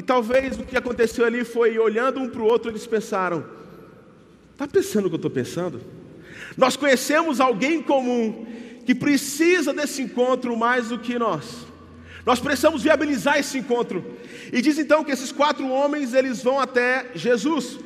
e 0.00 0.02
talvez 0.02 0.58
o 0.58 0.62
que 0.62 0.78
aconteceu 0.78 1.26
ali 1.26 1.44
foi, 1.44 1.78
olhando 1.78 2.20
um 2.20 2.26
para 2.30 2.40
o 2.40 2.46
outro, 2.46 2.70
eles 2.70 2.86
pensaram: 2.86 3.44
está 4.52 4.66
pensando 4.66 5.04
o 5.04 5.08
que 5.10 5.16
eu 5.16 5.16
estou 5.16 5.30
pensando? 5.30 5.78
Nós 6.56 6.74
conhecemos 6.74 7.38
alguém 7.38 7.82
comum 7.82 8.46
que 8.86 8.94
precisa 8.94 9.74
desse 9.74 10.00
encontro 10.00 10.56
mais 10.56 10.88
do 10.88 10.98
que 10.98 11.18
nós. 11.18 11.66
Nós 12.24 12.40
precisamos 12.40 12.82
viabilizar 12.82 13.36
esse 13.38 13.58
encontro. 13.58 14.02
E 14.50 14.62
diz 14.62 14.78
então 14.78 15.04
que 15.04 15.12
esses 15.12 15.30
quatro 15.30 15.68
homens 15.68 16.14
eles 16.14 16.42
vão 16.42 16.58
até 16.58 17.10
Jesus. 17.14 17.78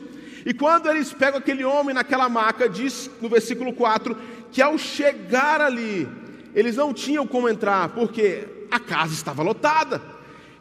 E 0.46 0.54
quando 0.54 0.88
eles 0.88 1.12
pegam 1.12 1.40
aquele 1.40 1.64
homem 1.64 1.96
naquela 1.96 2.28
maca, 2.28 2.68
diz 2.68 3.10
no 3.20 3.28
versículo 3.28 3.72
4 3.72 4.16
que 4.52 4.62
ao 4.62 4.78
chegar 4.78 5.60
ali, 5.60 6.08
eles 6.54 6.76
não 6.76 6.94
tinham 6.94 7.26
como 7.26 7.48
entrar, 7.48 7.88
porque 7.88 8.46
a 8.70 8.78
casa 8.78 9.12
estava 9.12 9.42
lotada. 9.42 10.13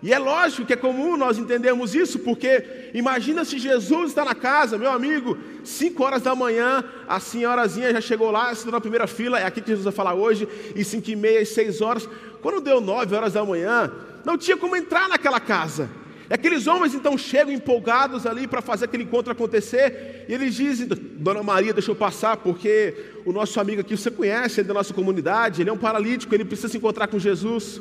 E 0.04 0.12
é 0.12 0.20
lógico 0.20 0.68
que 0.68 0.74
é 0.74 0.76
comum 0.76 1.16
nós 1.16 1.38
entendermos 1.38 1.96
isso, 1.96 2.20
porque 2.20 2.90
imagina 2.94 3.46
se 3.46 3.58
Jesus 3.58 4.10
está 4.10 4.26
na 4.26 4.36
casa, 4.36 4.78
meu 4.78 4.92
amigo, 4.92 5.38
5 5.64 6.04
horas 6.04 6.22
da 6.22 6.36
manhã, 6.36 6.84
a 7.08 7.22
senhorazinha 7.22 7.94
já 7.94 8.02
chegou 8.02 8.30
lá, 8.30 8.54
sentou 8.54 8.74
na 8.74 8.82
primeira 8.82 9.08
fila, 9.08 9.40
é 9.40 9.46
aqui 9.46 9.62
que 9.62 9.70
Jesus 9.70 9.86
vai 9.86 9.94
falar 9.94 10.14
hoje, 10.14 10.46
e 10.76 10.84
5 10.84 11.10
e 11.10 11.16
meia, 11.16 11.42
e 11.42 11.46
6 11.46 11.80
horas. 11.80 12.10
Quando 12.42 12.60
deu 12.60 12.82
9 12.82 13.16
horas 13.16 13.32
da 13.32 13.46
manhã, 13.46 13.90
não 14.26 14.38
tinha 14.38 14.58
como 14.58 14.76
entrar 14.76 15.08
naquela 15.08 15.40
casa. 15.40 15.90
E 16.30 16.34
aqueles 16.34 16.68
homens 16.68 16.94
então 16.94 17.18
chegam 17.18 17.54
empolgados 17.54 18.26
ali 18.26 18.46
para 18.46 18.62
fazer 18.62 18.86
aquele 18.86 19.04
encontro 19.04 19.32
acontecer, 19.32 20.26
e 20.28 20.34
eles 20.34 20.54
dizem: 20.54 20.86
Dona 20.86 21.42
Maria, 21.42 21.72
deixa 21.72 21.92
eu 21.92 21.96
passar, 21.96 22.36
porque 22.36 22.94
o 23.24 23.32
nosso 23.32 23.58
amigo 23.58 23.80
aqui 23.80 23.96
você 23.96 24.12
conhece, 24.12 24.60
ele 24.60 24.68
é 24.68 24.68
da 24.68 24.74
nossa 24.74 24.94
comunidade, 24.94 25.62
ele 25.62 25.70
é 25.70 25.74
um 25.74 25.78
paralítico, 25.78 26.36
ele 26.36 26.44
precisa 26.44 26.68
se 26.68 26.76
encontrar 26.76 27.08
com 27.08 27.18
Jesus. 27.18 27.80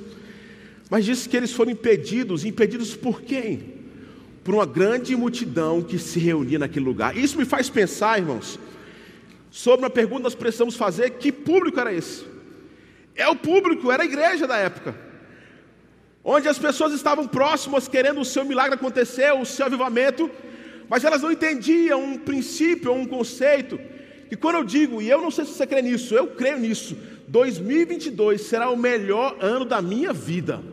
Mas 0.93 1.07
disse 1.07 1.27
que 1.27 1.35
eles 1.35 1.51
foram 1.51 1.71
impedidos, 1.71 2.45
impedidos 2.45 2.95
por 2.95 3.23
quem? 3.23 3.77
Por 4.45 4.53
uma 4.57 4.67
grande 4.67 5.17
multidão 5.17 5.81
que 5.81 5.99
se 5.99 6.19
reunia 6.19 6.59
naquele 6.59 6.85
lugar. 6.85 7.17
Isso 7.17 7.39
me 7.39 7.47
faz 7.47 7.71
pensar, 7.71 8.19
irmãos, 8.19 8.61
sobre 9.51 9.87
uma 9.87 9.89
pergunta 9.89 10.19
que 10.19 10.25
nós 10.25 10.35
precisamos 10.35 10.77
fazer: 10.77 11.13
que 11.13 11.33
público 11.33 11.81
era 11.81 11.95
esse? 11.95 12.27
É 13.15 13.27
o 13.27 13.35
público, 13.35 13.91
era 13.91 14.03
a 14.03 14.05
igreja 14.05 14.47
da 14.47 14.59
época, 14.59 14.95
onde 16.23 16.47
as 16.47 16.59
pessoas 16.59 16.93
estavam 16.93 17.27
próximas 17.27 17.89
querendo 17.89 18.21
o 18.21 18.25
seu 18.27 18.45
milagre 18.45 18.75
acontecer, 18.75 19.33
o 19.33 19.47
seu 19.47 19.65
avivamento, 19.65 20.31
mas 20.91 21.05
elas 21.05 21.23
não 21.23 21.33
entendiam 21.33 22.05
um 22.05 22.19
princípio, 22.19 22.93
um 22.93 23.07
conceito. 23.07 23.81
E 24.31 24.37
quando 24.37 24.57
eu 24.57 24.65
digo, 24.65 25.01
e 25.01 25.09
eu 25.09 25.23
não 25.23 25.31
sei 25.31 25.47
se 25.47 25.53
você 25.53 25.67
crê 25.67 25.81
nisso, 25.81 26.15
eu 26.15 26.27
creio 26.27 26.59
nisso, 26.59 26.95
2022 27.29 28.43
será 28.43 28.69
o 28.69 28.77
melhor 28.77 29.39
ano 29.41 29.65
da 29.65 29.81
minha 29.81 30.13
vida. 30.13 30.72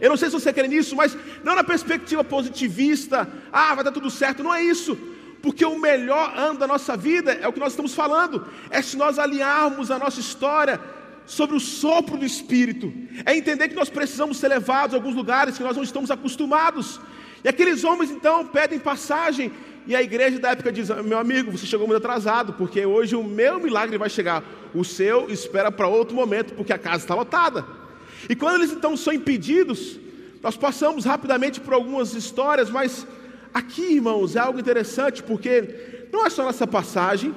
Eu 0.00 0.08
não 0.08 0.16
sei 0.16 0.28
se 0.30 0.34
você 0.34 0.52
crê 0.52 0.66
nisso, 0.66 0.96
mas 0.96 1.16
não 1.44 1.54
na 1.54 1.62
perspectiva 1.62 2.24
positivista, 2.24 3.28
ah, 3.52 3.74
vai 3.74 3.84
dar 3.84 3.92
tudo 3.92 4.10
certo, 4.10 4.42
não 4.42 4.54
é 4.54 4.62
isso. 4.62 4.96
Porque 5.42 5.64
o 5.64 5.78
melhor 5.78 6.32
ano 6.36 6.58
da 6.58 6.66
nossa 6.66 6.96
vida 6.96 7.32
é 7.32 7.46
o 7.46 7.52
que 7.52 7.60
nós 7.60 7.72
estamos 7.72 7.94
falando, 7.94 8.46
é 8.70 8.82
se 8.82 8.96
nós 8.96 9.18
alinharmos 9.18 9.90
a 9.90 9.98
nossa 9.98 10.20
história 10.20 10.80
sobre 11.26 11.56
o 11.56 11.60
sopro 11.60 12.16
do 12.16 12.24
Espírito, 12.24 12.92
é 13.24 13.36
entender 13.36 13.68
que 13.68 13.74
nós 13.74 13.88
precisamos 13.88 14.38
ser 14.38 14.48
levados 14.48 14.94
a 14.94 14.98
alguns 14.98 15.14
lugares 15.14 15.56
que 15.56 15.62
nós 15.62 15.76
não 15.76 15.84
estamos 15.84 16.10
acostumados. 16.10 17.00
E 17.44 17.48
aqueles 17.48 17.84
homens 17.84 18.10
então 18.10 18.44
pedem 18.46 18.78
passagem, 18.78 19.52
e 19.86 19.96
a 19.96 20.02
igreja 20.02 20.38
da 20.38 20.50
época 20.50 20.70
diz: 20.72 20.88
Meu 21.04 21.18
amigo, 21.18 21.52
você 21.52 21.66
chegou 21.66 21.86
muito 21.86 21.98
atrasado, 21.98 22.52
porque 22.54 22.84
hoje 22.84 23.16
o 23.16 23.24
meu 23.24 23.58
milagre 23.58 23.96
vai 23.96 24.10
chegar, 24.10 24.42
o 24.74 24.84
seu 24.84 25.30
espera 25.30 25.72
para 25.72 25.88
outro 25.88 26.14
momento, 26.14 26.54
porque 26.54 26.72
a 26.72 26.78
casa 26.78 27.04
está 27.04 27.14
lotada. 27.14 27.79
E 28.28 28.34
quando 28.34 28.56
eles 28.56 28.72
então 28.72 28.96
são 28.96 29.12
impedidos, 29.12 29.98
nós 30.42 30.56
passamos 30.56 31.04
rapidamente 31.04 31.60
por 31.60 31.74
algumas 31.74 32.14
histórias, 32.14 32.70
mas 32.70 33.06
aqui, 33.52 33.94
irmãos, 33.94 34.36
é 34.36 34.38
algo 34.40 34.58
interessante, 34.58 35.22
porque 35.22 36.08
não 36.12 36.26
é 36.26 36.30
só 36.30 36.44
nessa 36.44 36.66
passagem. 36.66 37.34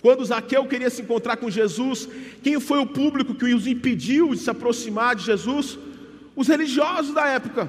Quando 0.00 0.24
Zaqueu 0.24 0.64
queria 0.66 0.90
se 0.90 1.02
encontrar 1.02 1.36
com 1.36 1.50
Jesus, 1.50 2.08
quem 2.42 2.60
foi 2.60 2.78
o 2.78 2.86
público 2.86 3.34
que 3.34 3.52
os 3.52 3.66
impediu 3.66 4.34
de 4.34 4.40
se 4.40 4.50
aproximar 4.50 5.16
de 5.16 5.24
Jesus? 5.24 5.78
Os 6.36 6.46
religiosos 6.46 7.12
da 7.12 7.26
época. 7.26 7.68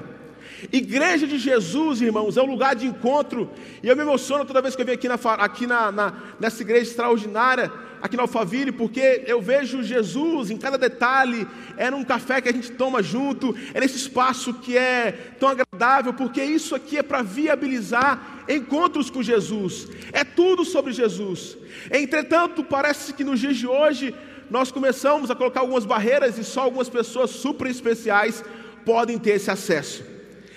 Igreja 0.72 1.26
de 1.26 1.38
Jesus, 1.38 2.00
irmãos, 2.00 2.36
é 2.36 2.42
um 2.42 2.50
lugar 2.50 2.76
de 2.76 2.86
encontro. 2.86 3.50
E 3.82 3.88
eu 3.88 3.96
me 3.96 4.02
emociono 4.02 4.44
toda 4.44 4.62
vez 4.62 4.76
que 4.76 4.82
eu 4.82 4.86
venho 4.86 4.98
aqui, 4.98 5.08
na, 5.08 5.14
aqui 5.14 5.66
na, 5.66 5.90
na, 5.90 6.12
nessa 6.38 6.62
igreja 6.62 6.90
extraordinária, 6.90 7.72
aqui 8.00 8.16
na 8.16 8.22
Alphaville, 8.22 8.72
porque 8.72 9.22
eu 9.26 9.40
vejo 9.40 9.82
Jesus 9.82 10.50
em 10.50 10.56
cada 10.56 10.78
detalhe. 10.78 11.46
É 11.76 11.90
num 11.90 12.04
café 12.04 12.40
que 12.40 12.48
a 12.48 12.52
gente 12.52 12.72
toma 12.72 13.02
junto, 13.02 13.54
é 13.74 13.80
nesse 13.80 13.96
espaço 13.96 14.54
que 14.54 14.76
é 14.76 15.12
tão 15.38 15.48
agradável, 15.48 16.12
porque 16.14 16.42
isso 16.42 16.74
aqui 16.74 16.98
é 16.98 17.02
para 17.02 17.22
viabilizar 17.22 18.44
encontros 18.48 19.10
com 19.10 19.22
Jesus. 19.22 19.88
É 20.12 20.24
tudo 20.24 20.64
sobre 20.64 20.92
Jesus. 20.92 21.56
Entretanto, 21.90 22.64
parece 22.64 23.12
que 23.12 23.24
nos 23.24 23.40
dias 23.40 23.56
de 23.56 23.66
hoje 23.66 24.14
nós 24.50 24.72
começamos 24.72 25.30
a 25.30 25.34
colocar 25.34 25.60
algumas 25.60 25.84
barreiras 25.84 26.36
e 26.36 26.44
só 26.44 26.62
algumas 26.62 26.88
pessoas 26.88 27.30
super 27.30 27.68
especiais 27.68 28.44
podem 28.84 29.18
ter 29.18 29.32
esse 29.32 29.50
acesso. 29.50 30.02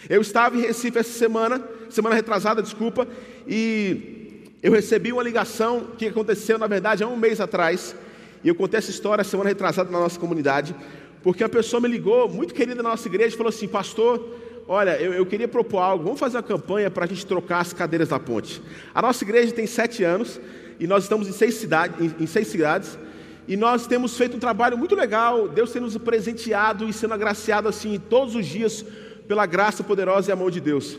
Eu 0.10 0.22
estava 0.22 0.58
em 0.58 0.62
Recife 0.62 0.98
essa 0.98 1.18
semana, 1.18 1.64
semana 1.90 2.16
retrasada, 2.16 2.62
desculpa, 2.62 3.08
e 3.48 4.23
eu 4.63 4.72
recebi 4.72 5.12
uma 5.12 5.22
ligação 5.22 5.88
que 5.98 6.08
aconteceu, 6.08 6.58
na 6.58 6.67
verdade, 6.67 7.03
há 7.03 7.08
um 7.08 7.17
mês 7.17 7.41
atrás, 7.41 7.93
e 8.41 8.48
eu 8.48 8.55
contei 8.55 8.77
essa 8.77 8.89
história 8.89 9.22
semana 9.22 9.50
retrasada 9.50 9.91
na 9.91 10.00
nossa 10.00 10.17
comunidade, 10.17 10.74
porque 11.22 11.43
uma 11.43 11.50
pessoa 11.50 11.82
me 11.82 11.89
ligou, 11.89 12.29
muito 12.29 12.53
querida 12.53 12.82
na 12.82 12.89
nossa 12.89 13.05
igreja, 13.10 13.36
e 13.36 13.38
falou 13.38 13.50
assim: 13.50 13.67
Pastor, 13.67 14.25
olha, 14.65 14.91
eu, 15.01 15.12
eu 15.13 15.25
queria 15.25 15.50
propor 15.50 15.79
algo, 15.79 16.05
vamos 16.05 16.20
fazer 16.20 16.38
uma 16.38 16.43
campanha 16.43 16.89
para 16.89 17.03
a 17.03 17.08
gente 17.08 17.25
trocar 17.25 17.60
as 17.60 17.74
cadeiras 17.74 18.08
da 18.08 18.20
ponte. 18.20 18.62
A 18.96 19.01
nossa 19.01 19.22
igreja 19.25 19.51
tem 19.53 19.67
sete 19.67 20.01
anos, 20.01 20.39
e 20.79 20.88
nós 20.88 21.03
estamos 21.03 21.27
em 21.27 21.34
seis, 21.34 21.55
cidade, 21.55 21.93
em, 22.00 22.24
em 22.24 22.25
seis 22.25 22.48
cidades, 22.48 22.98
e 23.46 23.58
nós 23.58 23.86
temos 23.86 24.15
feito 24.15 24.38
um 24.38 24.39
trabalho 24.39 24.77
muito 24.77 24.96
legal, 24.96 25.50
Deus 25.50 25.74
tem 25.74 25.82
nos 25.82 25.98
presenteado 25.98 26.88
e 26.88 26.93
sendo 26.93 27.13
agraciado 27.13 27.67
assim 27.67 28.00
todos 28.00 28.34
os 28.34 28.46
dias 28.46 28.86
pela 29.27 29.46
graça 29.46 29.84
poderosa 29.84 30.32
e 30.32 30.34
amor 30.34 30.51
de 30.51 30.62
Deus. 30.62 30.98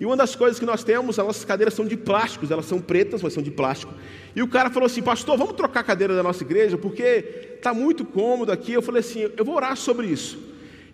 E 0.00 0.04
uma 0.04 0.16
das 0.16 0.34
coisas 0.34 0.58
que 0.58 0.66
nós 0.66 0.82
temos, 0.82 1.18
as 1.18 1.26
nossas 1.26 1.44
cadeiras 1.44 1.74
são 1.74 1.86
de 1.86 1.96
plásticos, 1.96 2.50
elas 2.50 2.66
são 2.66 2.80
pretas, 2.80 3.22
mas 3.22 3.32
são 3.32 3.42
de 3.42 3.50
plástico. 3.50 3.92
E 4.34 4.42
o 4.42 4.48
cara 4.48 4.70
falou 4.70 4.86
assim: 4.86 5.02
Pastor, 5.02 5.38
vamos 5.38 5.54
trocar 5.54 5.80
a 5.80 5.84
cadeira 5.84 6.14
da 6.14 6.22
nossa 6.22 6.42
igreja, 6.42 6.76
porque 6.76 7.54
está 7.54 7.72
muito 7.72 8.04
cômodo 8.04 8.50
aqui. 8.50 8.72
Eu 8.72 8.82
falei 8.82 9.00
assim: 9.00 9.30
Eu 9.36 9.44
vou 9.44 9.54
orar 9.54 9.76
sobre 9.76 10.06
isso. 10.06 10.38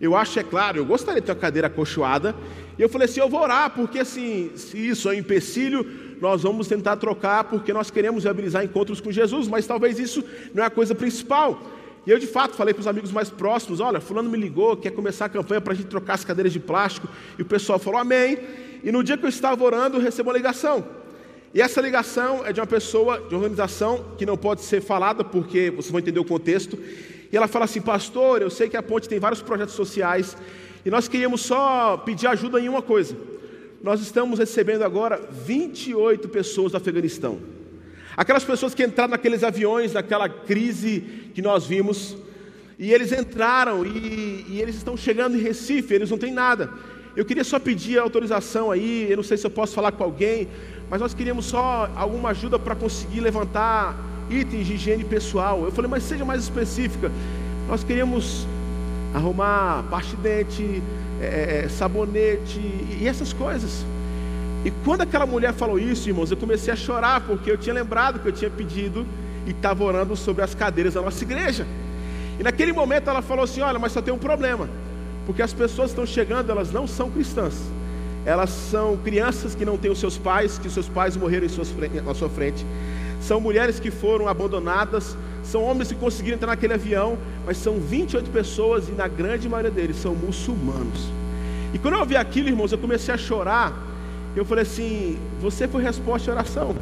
Eu 0.00 0.16
acho, 0.16 0.38
é 0.38 0.42
claro, 0.42 0.78
eu 0.78 0.84
gostaria 0.84 1.20
de 1.20 1.26
ter 1.26 1.32
uma 1.32 1.38
cadeira 1.38 1.66
acolchoada. 1.68 2.34
E 2.78 2.82
eu 2.82 2.88
falei 2.88 3.06
assim: 3.06 3.20
Eu 3.20 3.28
vou 3.28 3.40
orar, 3.40 3.70
porque 3.70 4.00
assim, 4.00 4.50
se 4.54 4.76
isso 4.76 5.08
é 5.08 5.12
um 5.12 5.18
empecilho, 5.18 5.86
nós 6.20 6.42
vamos 6.42 6.68
tentar 6.68 6.96
trocar, 6.96 7.44
porque 7.44 7.72
nós 7.72 7.90
queremos 7.90 8.24
viabilizar 8.24 8.64
encontros 8.64 9.00
com 9.00 9.10
Jesus, 9.10 9.48
mas 9.48 9.66
talvez 9.66 9.98
isso 9.98 10.22
não 10.54 10.62
é 10.62 10.66
a 10.66 10.70
coisa 10.70 10.94
principal. 10.94 11.60
E 12.06 12.10
eu 12.10 12.18
de 12.18 12.26
fato 12.26 12.54
falei 12.54 12.72
para 12.72 12.80
os 12.80 12.86
amigos 12.86 13.12
mais 13.12 13.30
próximos: 13.30 13.80
olha, 13.80 14.00
fulano 14.00 14.30
me 14.30 14.38
ligou, 14.38 14.76
quer 14.76 14.90
começar 14.90 15.26
a 15.26 15.28
campanha 15.28 15.60
para 15.60 15.72
a 15.72 15.76
gente 15.76 15.88
trocar 15.88 16.14
as 16.14 16.24
cadeiras 16.24 16.52
de 16.52 16.60
plástico. 16.60 17.08
E 17.38 17.42
o 17.42 17.44
pessoal 17.44 17.78
falou 17.78 18.00
amém. 18.00 18.38
E 18.82 18.90
no 18.90 19.04
dia 19.04 19.16
que 19.16 19.24
eu 19.24 19.28
estava 19.28 19.62
orando, 19.62 19.98
eu 19.98 20.00
recebo 20.00 20.30
uma 20.30 20.36
ligação. 20.36 20.84
E 21.52 21.60
essa 21.60 21.80
ligação 21.80 22.46
é 22.46 22.52
de 22.52 22.60
uma 22.60 22.66
pessoa 22.66 23.20
de 23.28 23.34
organização 23.34 24.04
que 24.16 24.24
não 24.24 24.36
pode 24.36 24.62
ser 24.62 24.80
falada, 24.80 25.24
porque 25.24 25.70
vocês 25.70 25.90
vão 25.90 26.00
entender 26.00 26.20
o 26.20 26.24
contexto. 26.24 26.78
E 27.30 27.36
ela 27.36 27.48
fala 27.48 27.64
assim: 27.66 27.80
Pastor, 27.80 28.40
eu 28.40 28.50
sei 28.50 28.68
que 28.68 28.76
a 28.76 28.82
ponte 28.82 29.08
tem 29.08 29.18
vários 29.18 29.42
projetos 29.42 29.74
sociais. 29.74 30.36
E 30.84 30.90
nós 30.90 31.08
queríamos 31.08 31.42
só 31.42 31.98
pedir 31.98 32.26
ajuda 32.26 32.58
em 32.58 32.68
uma 32.68 32.80
coisa. 32.80 33.16
Nós 33.82 34.00
estamos 34.00 34.38
recebendo 34.38 34.82
agora 34.82 35.20
28 35.30 36.28
pessoas 36.28 36.72
do 36.72 36.76
Afeganistão. 36.76 37.59
Aquelas 38.20 38.44
pessoas 38.44 38.74
que 38.74 38.84
entraram 38.84 39.12
naqueles 39.12 39.42
aviões, 39.42 39.94
naquela 39.94 40.28
crise 40.28 41.30
que 41.34 41.40
nós 41.40 41.64
vimos, 41.64 42.18
e 42.78 42.92
eles 42.92 43.12
entraram 43.12 43.82
e, 43.82 44.44
e, 44.46 44.58
eles 44.60 44.76
estão 44.76 44.94
chegando 44.94 45.38
em 45.38 45.40
Recife, 45.40 45.94
eles 45.94 46.10
não 46.10 46.18
têm 46.18 46.30
nada. 46.30 46.68
Eu 47.16 47.24
queria 47.24 47.42
só 47.42 47.58
pedir 47.58 47.98
autorização 47.98 48.70
aí, 48.70 49.06
eu 49.08 49.16
não 49.16 49.24
sei 49.24 49.38
se 49.38 49.46
eu 49.46 49.50
posso 49.50 49.72
falar 49.74 49.92
com 49.92 50.04
alguém, 50.04 50.48
mas 50.90 51.00
nós 51.00 51.14
queríamos 51.14 51.46
só 51.46 51.90
alguma 51.96 52.28
ajuda 52.28 52.58
para 52.58 52.74
conseguir 52.74 53.20
levantar 53.20 53.96
itens 54.28 54.66
de 54.66 54.74
higiene 54.74 55.02
pessoal. 55.02 55.64
Eu 55.64 55.72
falei, 55.72 55.90
mas 55.90 56.02
seja 56.02 56.22
mais 56.22 56.42
específica. 56.42 57.10
Nós 57.66 57.82
queríamos 57.82 58.46
arrumar 59.14 59.82
parte 59.84 60.14
de 60.14 60.16
dente, 60.16 60.82
é, 61.22 61.68
sabonete 61.70 62.60
e 63.00 63.06
essas 63.08 63.32
coisas. 63.32 63.82
E 64.64 64.70
quando 64.84 65.02
aquela 65.02 65.24
mulher 65.24 65.54
falou 65.54 65.78
isso, 65.78 66.08
irmãos, 66.08 66.30
eu 66.30 66.36
comecei 66.36 66.72
a 66.72 66.76
chorar, 66.76 67.22
porque 67.22 67.50
eu 67.50 67.56
tinha 67.56 67.74
lembrado 67.74 68.20
que 68.20 68.28
eu 68.28 68.32
tinha 68.32 68.50
pedido 68.50 69.06
e 69.46 69.50
estava 69.50 69.82
orando 69.82 70.14
sobre 70.14 70.42
as 70.42 70.54
cadeiras 70.54 70.94
da 70.94 71.00
nossa 71.00 71.24
igreja. 71.24 71.66
E 72.38 72.42
naquele 72.42 72.72
momento 72.72 73.08
ela 73.08 73.22
falou 73.22 73.44
assim: 73.44 73.62
Olha, 73.62 73.78
mas 73.78 73.92
só 73.92 74.02
tem 74.02 74.12
um 74.12 74.18
problema, 74.18 74.68
porque 75.24 75.40
as 75.40 75.52
pessoas 75.52 75.90
estão 75.90 76.04
chegando, 76.04 76.50
elas 76.50 76.70
não 76.70 76.86
são 76.86 77.10
cristãs, 77.10 77.54
elas 78.26 78.50
são 78.50 78.98
crianças 78.98 79.54
que 79.54 79.64
não 79.64 79.78
têm 79.78 79.90
os 79.90 79.98
seus 79.98 80.18
pais, 80.18 80.58
que 80.58 80.68
seus 80.68 80.88
pais 80.88 81.16
morreram 81.16 81.48
frente, 81.48 82.00
na 82.02 82.14
sua 82.14 82.28
frente, 82.28 82.64
são 83.20 83.40
mulheres 83.40 83.80
que 83.80 83.90
foram 83.90 84.28
abandonadas, 84.28 85.16
são 85.42 85.62
homens 85.62 85.88
que 85.88 85.94
conseguiram 85.94 86.36
entrar 86.36 86.48
naquele 86.48 86.74
avião, 86.74 87.16
mas 87.46 87.56
são 87.56 87.78
28 87.78 88.30
pessoas 88.30 88.88
e 88.88 88.92
na 88.92 89.08
grande 89.08 89.48
maioria 89.48 89.70
deles 89.70 89.96
são 89.96 90.14
muçulmanos. 90.14 91.08
E 91.72 91.78
quando 91.78 91.94
eu 91.94 92.00
ouvi 92.00 92.16
aquilo, 92.16 92.48
irmãos, 92.48 92.72
eu 92.72 92.78
comecei 92.78 93.14
a 93.14 93.18
chorar 93.18 93.89
eu 94.36 94.44
falei 94.44 94.62
assim: 94.62 95.18
você 95.40 95.66
foi 95.66 95.82
resposta 95.82 96.30
à 96.30 96.34
oração. 96.34 96.76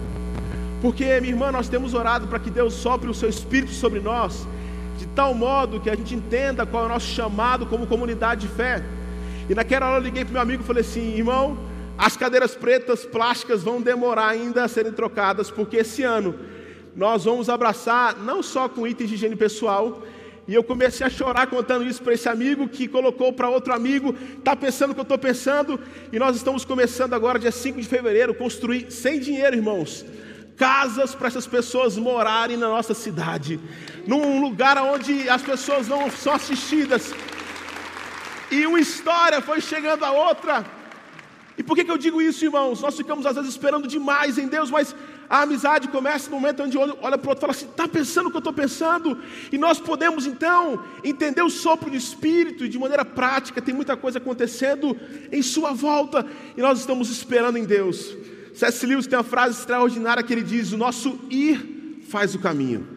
Porque, 0.80 1.04
minha 1.20 1.32
irmã, 1.32 1.50
nós 1.50 1.68
temos 1.68 1.94
orado 1.94 2.28
para 2.28 2.38
que 2.38 2.50
Deus 2.50 2.74
sopre 2.74 3.10
o 3.10 3.14
seu 3.14 3.28
espírito 3.28 3.72
sobre 3.72 3.98
nós, 3.98 4.46
de 4.96 5.06
tal 5.06 5.34
modo 5.34 5.80
que 5.80 5.90
a 5.90 5.96
gente 5.96 6.14
entenda 6.14 6.64
qual 6.64 6.84
é 6.84 6.86
o 6.86 6.88
nosso 6.88 7.08
chamado 7.08 7.66
como 7.66 7.86
comunidade 7.86 8.42
de 8.42 8.48
fé. 8.48 8.82
E 9.48 9.54
naquela 9.54 9.88
hora 9.88 9.98
eu 9.98 10.04
liguei 10.04 10.24
para 10.24 10.32
meu 10.32 10.42
amigo 10.42 10.62
e 10.62 10.66
falei 10.66 10.82
assim: 10.82 11.16
irmão, 11.16 11.58
as 11.96 12.16
cadeiras 12.16 12.54
pretas 12.54 13.04
plásticas 13.04 13.62
vão 13.62 13.80
demorar 13.82 14.28
ainda 14.28 14.64
a 14.64 14.68
serem 14.68 14.92
trocadas, 14.92 15.50
porque 15.50 15.78
esse 15.78 16.04
ano 16.04 16.34
nós 16.94 17.24
vamos 17.24 17.48
abraçar 17.48 18.16
não 18.16 18.42
só 18.42 18.68
com 18.68 18.86
itens 18.86 19.08
de 19.08 19.14
higiene 19.16 19.36
pessoal, 19.36 20.02
e 20.48 20.54
eu 20.54 20.64
comecei 20.64 21.06
a 21.06 21.10
chorar 21.10 21.46
contando 21.46 21.84
isso 21.84 22.02
para 22.02 22.14
esse 22.14 22.26
amigo 22.26 22.66
que 22.66 22.88
colocou 22.88 23.30
para 23.34 23.50
outro 23.50 23.74
amigo, 23.74 24.16
está 24.38 24.56
pensando 24.56 24.92
o 24.92 24.94
que 24.94 25.00
eu 25.00 25.02
estou 25.02 25.18
pensando, 25.18 25.78
e 26.10 26.18
nós 26.18 26.36
estamos 26.36 26.64
começando 26.64 27.12
agora, 27.12 27.38
dia 27.38 27.52
5 27.52 27.78
de 27.78 27.86
fevereiro, 27.86 28.32
construir 28.34 28.90
sem 28.90 29.20
dinheiro, 29.20 29.54
irmãos, 29.54 30.06
casas 30.56 31.14
para 31.14 31.28
essas 31.28 31.46
pessoas 31.46 31.98
morarem 31.98 32.56
na 32.56 32.66
nossa 32.66 32.94
cidade, 32.94 33.60
num 34.06 34.40
lugar 34.40 34.78
onde 34.78 35.28
as 35.28 35.42
pessoas 35.42 35.86
não 35.86 36.10
são 36.10 36.32
assistidas. 36.32 37.14
E 38.50 38.66
uma 38.66 38.80
história 38.80 39.42
foi 39.42 39.60
chegando 39.60 40.02
a 40.02 40.12
outra. 40.12 40.64
E 41.58 41.62
por 41.62 41.76
que, 41.76 41.84
que 41.84 41.90
eu 41.90 41.98
digo 41.98 42.22
isso, 42.22 42.42
irmãos? 42.42 42.80
Nós 42.80 42.96
ficamos 42.96 43.26
às 43.26 43.34
vezes 43.34 43.50
esperando 43.50 43.86
demais 43.86 44.38
em 44.38 44.48
Deus, 44.48 44.70
mas 44.70 44.96
a 45.28 45.42
amizade 45.42 45.88
começa 45.88 46.30
no 46.30 46.36
momento 46.36 46.62
onde 46.62 46.78
olha 46.78 47.18
para 47.18 47.26
o 47.26 47.28
outro 47.28 47.38
e 47.38 47.40
fala 47.40 47.52
assim: 47.52 47.66
está 47.66 47.86
pensando 47.86 48.28
o 48.28 48.30
que 48.30 48.36
eu 48.36 48.40
estou 48.40 48.52
pensando? 48.52 49.18
E 49.52 49.58
nós 49.58 49.78
podemos 49.78 50.26
então 50.26 50.82
entender 51.04 51.42
o 51.42 51.50
sopro 51.50 51.90
do 51.90 51.96
Espírito 51.96 52.68
de 52.68 52.78
maneira 52.78 53.04
prática, 53.04 53.60
tem 53.60 53.74
muita 53.74 53.96
coisa 53.96 54.18
acontecendo 54.18 54.96
em 55.30 55.42
sua 55.42 55.72
volta 55.72 56.24
e 56.56 56.62
nós 56.62 56.80
estamos 56.80 57.10
esperando 57.10 57.58
em 57.58 57.64
Deus. 57.64 58.16
C.S. 58.54 58.86
Lewis 58.86 59.06
tem 59.06 59.18
uma 59.18 59.24
frase 59.24 59.58
extraordinária 59.58 60.22
que 60.22 60.32
ele 60.32 60.42
diz: 60.42 60.72
O 60.72 60.78
nosso 60.78 61.18
ir 61.30 62.00
faz 62.08 62.34
o 62.34 62.38
caminho, 62.38 62.88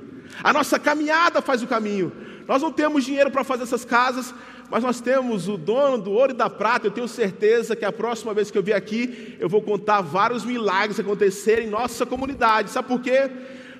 a 0.41 0.53
nossa 0.53 0.79
caminhada 0.79 1.41
faz 1.41 1.61
o 1.61 1.67
caminho. 1.67 2.11
Nós 2.47 2.61
não 2.61 2.71
temos 2.71 3.03
dinheiro 3.03 3.29
para 3.29 3.43
fazer 3.43 3.63
essas 3.63 3.85
casas, 3.85 4.33
mas 4.71 4.83
nós 4.83 5.01
temos 5.01 5.49
o 5.49 5.57
dono 5.57 5.97
do 5.97 6.11
ouro 6.11 6.31
e 6.31 6.35
da 6.35 6.49
prata. 6.49 6.87
Eu 6.87 6.91
tenho 6.91 7.07
certeza 7.07 7.75
que 7.75 7.83
a 7.83 7.91
próxima 7.91 8.33
vez 8.33 8.49
que 8.49 8.57
eu 8.57 8.63
vier 8.63 8.77
aqui, 8.77 9.35
eu 9.37 9.49
vou 9.49 9.61
contar 9.61 9.99
vários 9.99 10.45
milagres 10.45 10.95
que 10.95 11.01
aconteceram 11.01 11.63
em 11.63 11.69
nossa 11.69 12.05
comunidade. 12.05 12.71
Sabe 12.71 12.87
por 12.87 13.01
quê? 13.01 13.29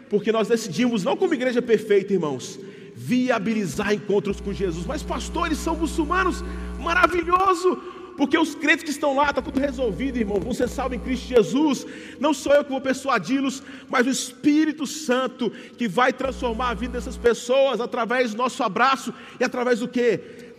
Porque 0.09 0.33
nós 0.33 0.49
decidimos, 0.49 1.05
não 1.05 1.15
como 1.15 1.33
igreja 1.33 1.61
perfeita, 1.61 2.11
irmãos, 2.11 2.59
viabilizar 2.93 3.93
encontros 3.93 4.41
com 4.41 4.51
Jesus. 4.51 4.85
Mas 4.85 5.01
pastores 5.01 5.57
são 5.59 5.77
muçulmanos, 5.77 6.43
maravilhoso 6.77 7.81
porque 8.17 8.37
os 8.37 8.53
crentes 8.53 8.83
que 8.83 8.91
estão 8.91 9.15
lá, 9.15 9.29
está 9.29 9.41
tudo 9.41 9.59
resolvido, 9.59 10.17
irmão. 10.17 10.39
Vão 10.39 10.53
ser 10.53 10.67
salvos 10.69 10.97
em 10.97 11.01
Cristo 11.01 11.27
Jesus. 11.27 11.87
Não 12.19 12.33
sou 12.33 12.53
eu 12.53 12.63
que 12.63 12.69
vou 12.69 12.81
persuadi-los, 12.81 13.63
mas 13.89 14.05
o 14.05 14.09
Espírito 14.11 14.85
Santo 14.85 15.49
que 15.77 15.87
vai 15.87 16.13
transformar 16.13 16.69
a 16.69 16.73
vida 16.73 16.93
dessas 16.93 17.17
pessoas 17.17 17.79
através 17.79 18.31
do 18.31 18.37
nosso 18.37 18.61
abraço 18.61 19.13
e 19.39 19.43
através 19.43 19.79
do 19.79 19.87
que? 19.87 20.50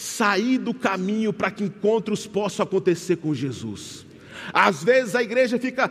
Sair 0.00 0.56
do 0.56 0.72
caminho 0.72 1.30
para 1.30 1.50
que 1.50 1.62
encontros 1.62 2.26
possam 2.26 2.64
acontecer 2.64 3.16
com 3.16 3.34
Jesus. 3.34 4.06
Às 4.50 4.82
vezes 4.82 5.14
a 5.14 5.22
igreja 5.22 5.58
fica 5.58 5.90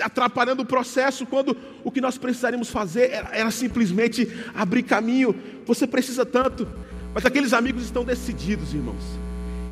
atrapalhando 0.00 0.62
o 0.62 0.66
processo 0.66 1.26
quando 1.26 1.54
o 1.84 1.90
que 1.90 2.00
nós 2.00 2.16
precisaríamos 2.16 2.70
fazer 2.70 3.10
era, 3.10 3.28
era 3.36 3.50
simplesmente 3.50 4.26
abrir 4.54 4.82
caminho. 4.82 5.36
Você 5.66 5.86
precisa 5.86 6.24
tanto, 6.24 6.66
mas 7.12 7.26
aqueles 7.26 7.52
amigos 7.52 7.84
estão 7.84 8.02
decididos, 8.02 8.72
irmãos. 8.72 9.04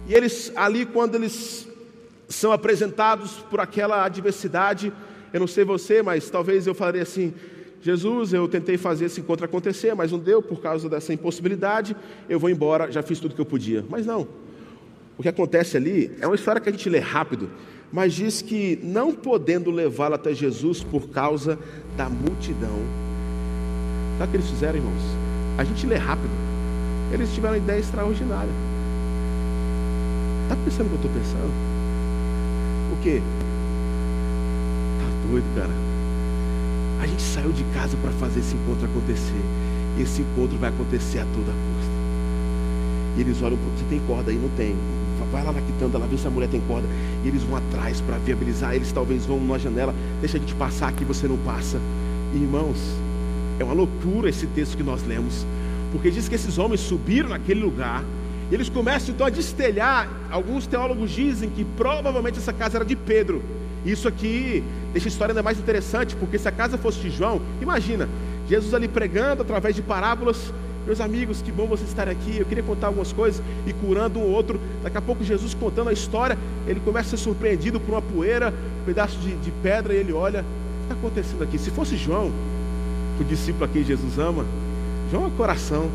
E 0.06 0.12
eles, 0.12 0.52
ali, 0.54 0.84
quando 0.84 1.14
eles 1.14 1.66
são 2.28 2.52
apresentados 2.52 3.32
por 3.50 3.58
aquela 3.58 4.04
adversidade, 4.04 4.92
eu 5.32 5.40
não 5.40 5.46
sei 5.46 5.64
você, 5.64 6.02
mas 6.02 6.28
talvez 6.28 6.66
eu 6.66 6.74
falaria 6.74 7.02
assim: 7.02 7.32
Jesus, 7.80 8.32
eu 8.32 8.48
tentei 8.48 8.76
fazer 8.76 9.06
esse 9.06 9.20
encontro 9.20 9.44
acontecer, 9.44 9.94
mas 9.94 10.10
não 10.10 10.18
deu 10.18 10.42
por 10.42 10.60
causa 10.60 10.88
dessa 10.88 11.12
impossibilidade, 11.12 11.96
eu 12.28 12.38
vou 12.38 12.50
embora, 12.50 12.90
já 12.90 13.02
fiz 13.02 13.20
tudo 13.20 13.34
que 13.34 13.40
eu 13.40 13.46
podia. 13.46 13.84
Mas 13.88 14.04
não. 14.04 14.26
O 15.16 15.22
que 15.22 15.28
acontece 15.28 15.76
ali 15.76 16.10
é 16.20 16.26
uma 16.26 16.34
história 16.34 16.60
que 16.60 16.68
a 16.68 16.72
gente 16.72 16.88
lê 16.88 16.98
rápido, 16.98 17.50
mas 17.92 18.14
diz 18.14 18.42
que 18.42 18.78
não 18.82 19.12
podendo 19.12 19.70
levá-lo 19.70 20.14
até 20.14 20.34
Jesus 20.34 20.82
por 20.82 21.08
causa 21.08 21.58
da 21.96 22.08
multidão. 22.08 22.78
Sabe 24.18 24.28
o 24.28 24.30
que 24.30 24.36
eles 24.36 24.50
fizeram, 24.50 24.76
irmãos? 24.76 25.02
A 25.56 25.64
gente 25.64 25.86
lê 25.86 25.96
rápido. 25.96 26.30
Eles 27.12 27.32
tiveram 27.32 27.54
uma 27.54 27.62
ideia 27.62 27.80
extraordinária. 27.80 28.50
Está 30.44 30.56
pensando 30.64 30.86
o 30.86 30.88
que 30.88 30.94
eu 30.94 31.10
estou 31.10 31.10
pensando? 31.10 31.52
O 32.92 33.02
quê? 33.02 33.22
Tá 35.00 35.28
doido, 35.28 35.54
cara? 35.54 35.87
A 37.00 37.06
gente 37.06 37.22
saiu 37.22 37.52
de 37.52 37.64
casa 37.74 37.96
para 38.02 38.10
fazer 38.12 38.40
esse 38.40 38.54
encontro 38.54 38.86
acontecer. 38.86 39.42
E 39.98 40.02
esse 40.02 40.22
encontro 40.22 40.58
vai 40.58 40.70
acontecer 40.70 41.20
a 41.20 41.24
toda 41.24 41.52
custa. 41.52 41.92
E 43.16 43.20
eles 43.20 43.42
olham, 43.42 43.56
você 43.56 43.84
tem 43.88 44.00
corda 44.00 44.30
aí? 44.30 44.36
Não 44.36 44.48
tem. 44.50 44.74
Vai 45.32 45.44
lá 45.44 45.52
na 45.52 45.60
quitanda, 45.60 45.98
lá 45.98 46.06
vê 46.06 46.16
se 46.16 46.26
a 46.26 46.30
mulher 46.30 46.48
tem 46.48 46.60
corda. 46.62 46.88
E 47.24 47.28
eles 47.28 47.42
vão 47.42 47.56
atrás 47.56 48.00
para 48.00 48.16
viabilizar. 48.18 48.74
Eles 48.74 48.92
talvez 48.92 49.26
vão 49.26 49.38
numa 49.38 49.58
janela, 49.58 49.94
deixa 50.20 50.38
a 50.38 50.40
gente 50.40 50.54
passar 50.54 50.88
aqui, 50.88 51.04
você 51.04 51.28
não 51.28 51.36
passa. 51.38 51.78
E, 52.34 52.36
irmãos, 52.38 52.78
é 53.58 53.64
uma 53.64 53.74
loucura 53.74 54.28
esse 54.28 54.46
texto 54.46 54.76
que 54.76 54.82
nós 54.82 55.04
lemos. 55.06 55.44
Porque 55.92 56.10
diz 56.10 56.28
que 56.28 56.34
esses 56.34 56.58
homens 56.58 56.80
subiram 56.80 57.30
naquele 57.30 57.60
lugar 57.60 58.04
e 58.50 58.54
eles 58.54 58.68
começam 58.68 59.14
então 59.14 59.26
a 59.26 59.30
destelhar. 59.30 60.08
Alguns 60.30 60.66
teólogos 60.66 61.10
dizem 61.10 61.50
que 61.50 61.64
provavelmente 61.64 62.38
essa 62.38 62.52
casa 62.52 62.78
era 62.78 62.84
de 62.84 62.96
Pedro. 62.96 63.42
Isso 63.84 64.08
aqui 64.08 64.62
deixa 64.92 65.08
a 65.08 65.10
história 65.10 65.32
ainda 65.32 65.42
mais 65.42 65.58
interessante, 65.58 66.16
porque 66.16 66.38
se 66.38 66.48
a 66.48 66.52
casa 66.52 66.78
fosse 66.78 66.98
de 66.98 67.10
João, 67.10 67.40
imagina, 67.60 68.08
Jesus 68.48 68.72
ali 68.72 68.88
pregando 68.88 69.42
através 69.42 69.74
de 69.74 69.82
parábolas. 69.82 70.52
Meus 70.86 71.00
amigos, 71.02 71.42
que 71.42 71.52
bom 71.52 71.66
vocês 71.66 71.88
estarem 71.88 72.14
aqui. 72.14 72.38
Eu 72.38 72.46
queria 72.46 72.64
contar 72.64 72.86
algumas 72.86 73.12
coisas 73.12 73.42
e 73.66 73.74
curando 73.74 74.18
um 74.18 74.22
outro. 74.22 74.58
Daqui 74.82 74.96
a 74.96 75.02
pouco, 75.02 75.22
Jesus 75.22 75.52
contando 75.52 75.90
a 75.90 75.92
história, 75.92 76.38
ele 76.66 76.80
começa 76.80 77.08
a 77.08 77.18
ser 77.18 77.24
surpreendido 77.24 77.78
por 77.78 77.92
uma 77.92 78.00
poeira, 78.00 78.54
um 78.80 78.84
pedaço 78.86 79.18
de, 79.18 79.36
de 79.36 79.50
pedra, 79.62 79.92
e 79.92 79.98
ele 79.98 80.14
olha: 80.14 80.40
o 80.40 80.42
que 80.42 80.82
está 80.84 80.94
acontecendo 80.94 81.44
aqui? 81.44 81.58
Se 81.58 81.70
fosse 81.70 81.94
João, 81.94 82.32
o 83.20 83.24
discípulo 83.24 83.66
a 83.66 83.68
quem 83.68 83.84
Jesus 83.84 84.18
ama, 84.18 84.46
João 85.10 85.26
é 85.26 85.30
coração. 85.36 85.90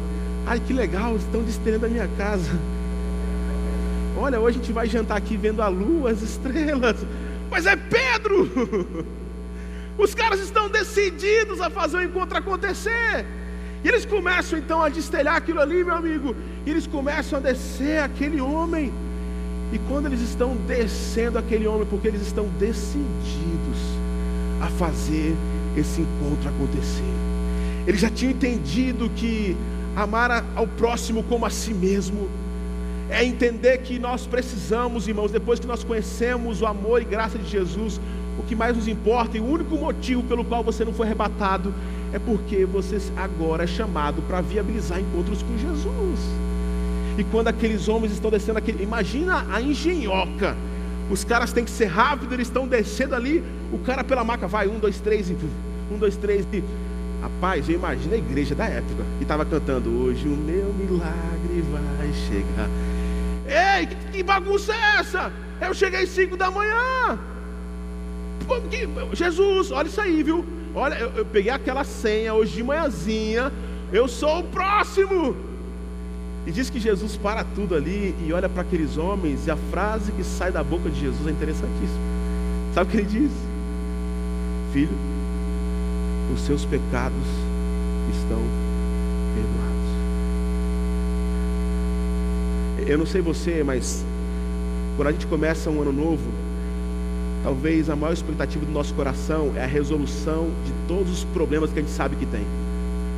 Ai, 0.45 0.60
que 0.60 0.73
legal, 0.73 1.15
estão 1.15 1.41
destelhando 1.41 1.88
a 1.88 1.89
minha 1.89 2.08
casa. 2.17 2.51
Olha, 4.15 4.39
hoje 4.39 4.58
a 4.58 4.62
gente 4.62 4.71
vai 4.71 4.88
jantar 4.88 5.17
aqui 5.17 5.36
vendo 5.36 5.62
a 5.62 5.67
lua, 5.67 6.12
as 6.12 6.21
estrelas. 6.21 6.97
Mas 7.54 7.68
é 7.68 7.76
Pedro! 7.76 8.50
Os 9.96 10.16
caras 10.16 10.39
estão 10.39 10.68
decididos 10.68 11.62
a 11.62 11.70
fazer 11.70 11.98
o 11.98 12.04
encontro 12.04 12.36
acontecer. 12.36 13.24
E 13.84 13.88
eles 13.88 14.08
começam 14.08 14.58
então 14.58 14.82
a 14.82 14.89
destelhar 14.89 15.36
aquilo 15.36 15.62
ali, 15.62 15.84
meu 15.84 15.94
amigo. 15.94 16.36
E 16.66 16.72
eles 16.72 16.88
começam 16.88 17.38
a 17.38 17.42
descer 17.44 18.02
aquele 18.02 18.42
homem. 18.42 18.92
E 19.72 19.78
quando 19.88 20.08
eles 20.08 20.22
estão 20.22 20.56
descendo 20.66 21.38
aquele 21.38 21.68
homem, 21.68 21.86
porque 21.86 22.08
eles 22.08 22.24
estão 22.24 22.46
decididos 22.58 23.80
a 24.60 24.68
fazer 24.70 25.36
esse 25.78 26.02
encontro 26.02 26.50
acontecer. 26.50 27.13
Eles 27.86 28.02
já 28.02 28.10
tinham 28.10 28.32
entendido 28.32 29.12
que 29.16 29.56
amar 29.96 30.44
ao 30.56 30.66
próximo 30.66 31.22
como 31.22 31.46
a 31.46 31.52
si 31.52 31.72
mesmo, 31.72 32.28
é 33.10 33.24
entender 33.24 33.80
que 33.80 34.00
nós 34.00 34.26
precisamos, 34.26 35.08
irmãos, 35.08 35.32
depois 35.32 35.60
que 35.60 35.68
nós 35.68 35.84
conhecemos 35.84 36.62
o 36.62 36.66
amor 36.66 37.02
e 37.02 37.06
graça 37.06 37.38
de 37.38 37.50
Jesus, 37.50 38.00
o 38.39 38.44
que 38.44 38.56
mais 38.56 38.76
nos 38.76 38.88
importa 38.88 39.38
e 39.38 39.42
o 39.42 39.46
único 39.46 39.76
motivo 39.76 40.24
pelo 40.24 40.44
qual 40.44 40.63
você 40.63 40.84
não 40.84 40.94
foi 40.94 41.06
arrebatado 41.06 41.74
é 42.12 42.20
porque 42.20 42.66
você 42.66 42.98
agora 43.18 43.63
é 43.63 43.68
chamado 43.68 44.22
para 44.24 44.42
viabilizar 44.42 45.00
encontros 45.00 45.42
com 45.44 45.58
Jesus. 45.58 46.20
E 47.18 47.24
quando 47.26 47.48
aqueles 47.48 47.88
homens 47.88 48.12
estão 48.12 48.32
descendo 48.32 48.58
aquele, 48.58 48.84
imagina 48.84 49.46
a 49.52 49.62
engenhoca. 49.62 50.56
Os 51.12 51.24
caras 51.24 51.52
têm 51.52 51.63
que 51.63 51.72
ser 51.72 51.86
rápidos, 51.86 52.34
eles 52.34 52.48
estão 52.48 52.68
descendo 52.68 53.13
ali, 53.13 53.44
o 53.72 53.78
cara 53.80 54.04
pela 54.04 54.24
maca 54.24 54.48
vai, 54.48 54.68
um, 54.68 54.80
dois, 54.80 55.00
três, 55.00 55.30
e 55.30 55.38
um, 55.92 55.98
dois, 55.98 56.16
três, 56.16 56.48
e 56.52 56.63
Rapaz, 57.24 57.70
eu 57.70 57.76
imagino 57.76 58.16
a 58.16 58.18
igreja 58.18 58.54
da 58.54 58.66
época 58.66 59.02
que 59.18 59.24
estava 59.24 59.46
cantando 59.46 59.89
Hoje 59.89 60.28
o 60.28 60.36
meu 60.36 60.74
milagre 60.74 61.63
vai 61.72 62.12
chegar. 62.28 62.70
Ei, 63.47 63.86
que, 63.86 63.95
que 64.12 64.23
bagunça 64.23 64.73
é 64.73 64.99
essa? 64.99 65.32
Eu 65.62 65.73
cheguei 65.73 66.03
às 66.03 66.10
5 66.10 66.38
da 66.38 66.49
manhã. 66.51 67.19
Que, 68.69 68.88
Jesus, 69.15 69.71
olha 69.71 69.88
isso 69.88 70.01
aí, 70.01 70.21
viu? 70.23 70.45
Olha, 70.75 70.95
eu, 70.95 71.12
eu 71.17 71.25
peguei 71.25 71.51
aquela 71.51 71.84
senha 71.84 72.34
hoje 72.34 72.53
de 72.53 72.63
manhãzinha. 72.63 73.51
Eu 73.91 74.08
sou 74.08 74.39
o 74.39 74.43
próximo. 74.43 75.36
E 76.45 76.51
diz 76.51 76.69
que 76.69 76.79
Jesus 76.79 77.15
para 77.15 77.43
tudo 77.43 77.75
ali 77.75 78.13
e 78.25 78.34
olha 78.34 78.49
para 78.49 78.63
aqueles 78.63 78.97
homens, 78.97 79.47
e 79.47 79.51
a 79.51 79.56
frase 79.71 80.12
que 80.12 80.23
sai 80.23 80.51
da 80.51 80.62
boca 80.63 80.89
de 80.89 80.99
Jesus 80.99 81.25
é 81.25 81.32
interessantíssima. 81.32 82.01
Sabe 82.73 82.89
o 82.89 82.91
que 82.91 82.97
ele 82.97 83.08
diz? 83.08 83.32
Filho, 84.73 84.97
os 86.34 86.41
seus 86.41 86.65
pecados 86.65 87.27
estão 88.12 88.41
perdoados. 89.36 89.73
Eu 92.86 92.98
não 92.98 93.06
sei 93.06 93.22
você, 93.22 93.63
mas 93.63 94.04
quando 94.98 95.08
a 95.08 95.12
gente 95.12 95.26
começa 95.28 95.69
um 95.69 95.82
ano 95.82 95.93
novo, 95.93 96.30
talvez 97.43 97.89
a 97.89 97.96
maior 97.96 98.13
expectativa 98.13 98.65
do 98.65 98.72
nosso 98.72 98.93
coração 98.93 99.54
é 99.56 99.63
a 99.63 99.67
resolução 99.67 100.50
de 100.65 100.72
todos 100.88 101.12
os 101.12 101.24
problemas 101.26 101.72
que 101.72 101.80
a 101.80 101.82
gente 101.82 101.91
sabe 101.91 102.15
que 102.15 102.26
tem. 102.26 102.46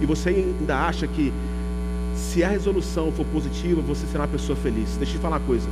E 0.02 0.06
você 0.06 0.30
ainda 0.30 0.78
acha 0.78 1.08
que 1.08 1.32
Se 2.16 2.44
a 2.44 2.50
resolução 2.50 3.12
for 3.12 3.26
positiva, 3.26 3.82
você 3.82 4.08
será 4.08 4.24
uma 4.24 4.30
pessoa 4.30 4.56
feliz. 4.56 4.96
Deixa 4.98 5.14
eu 5.14 5.18
te 5.18 5.22
falar 5.22 5.38
uma 5.38 5.46
coisa. 5.46 5.68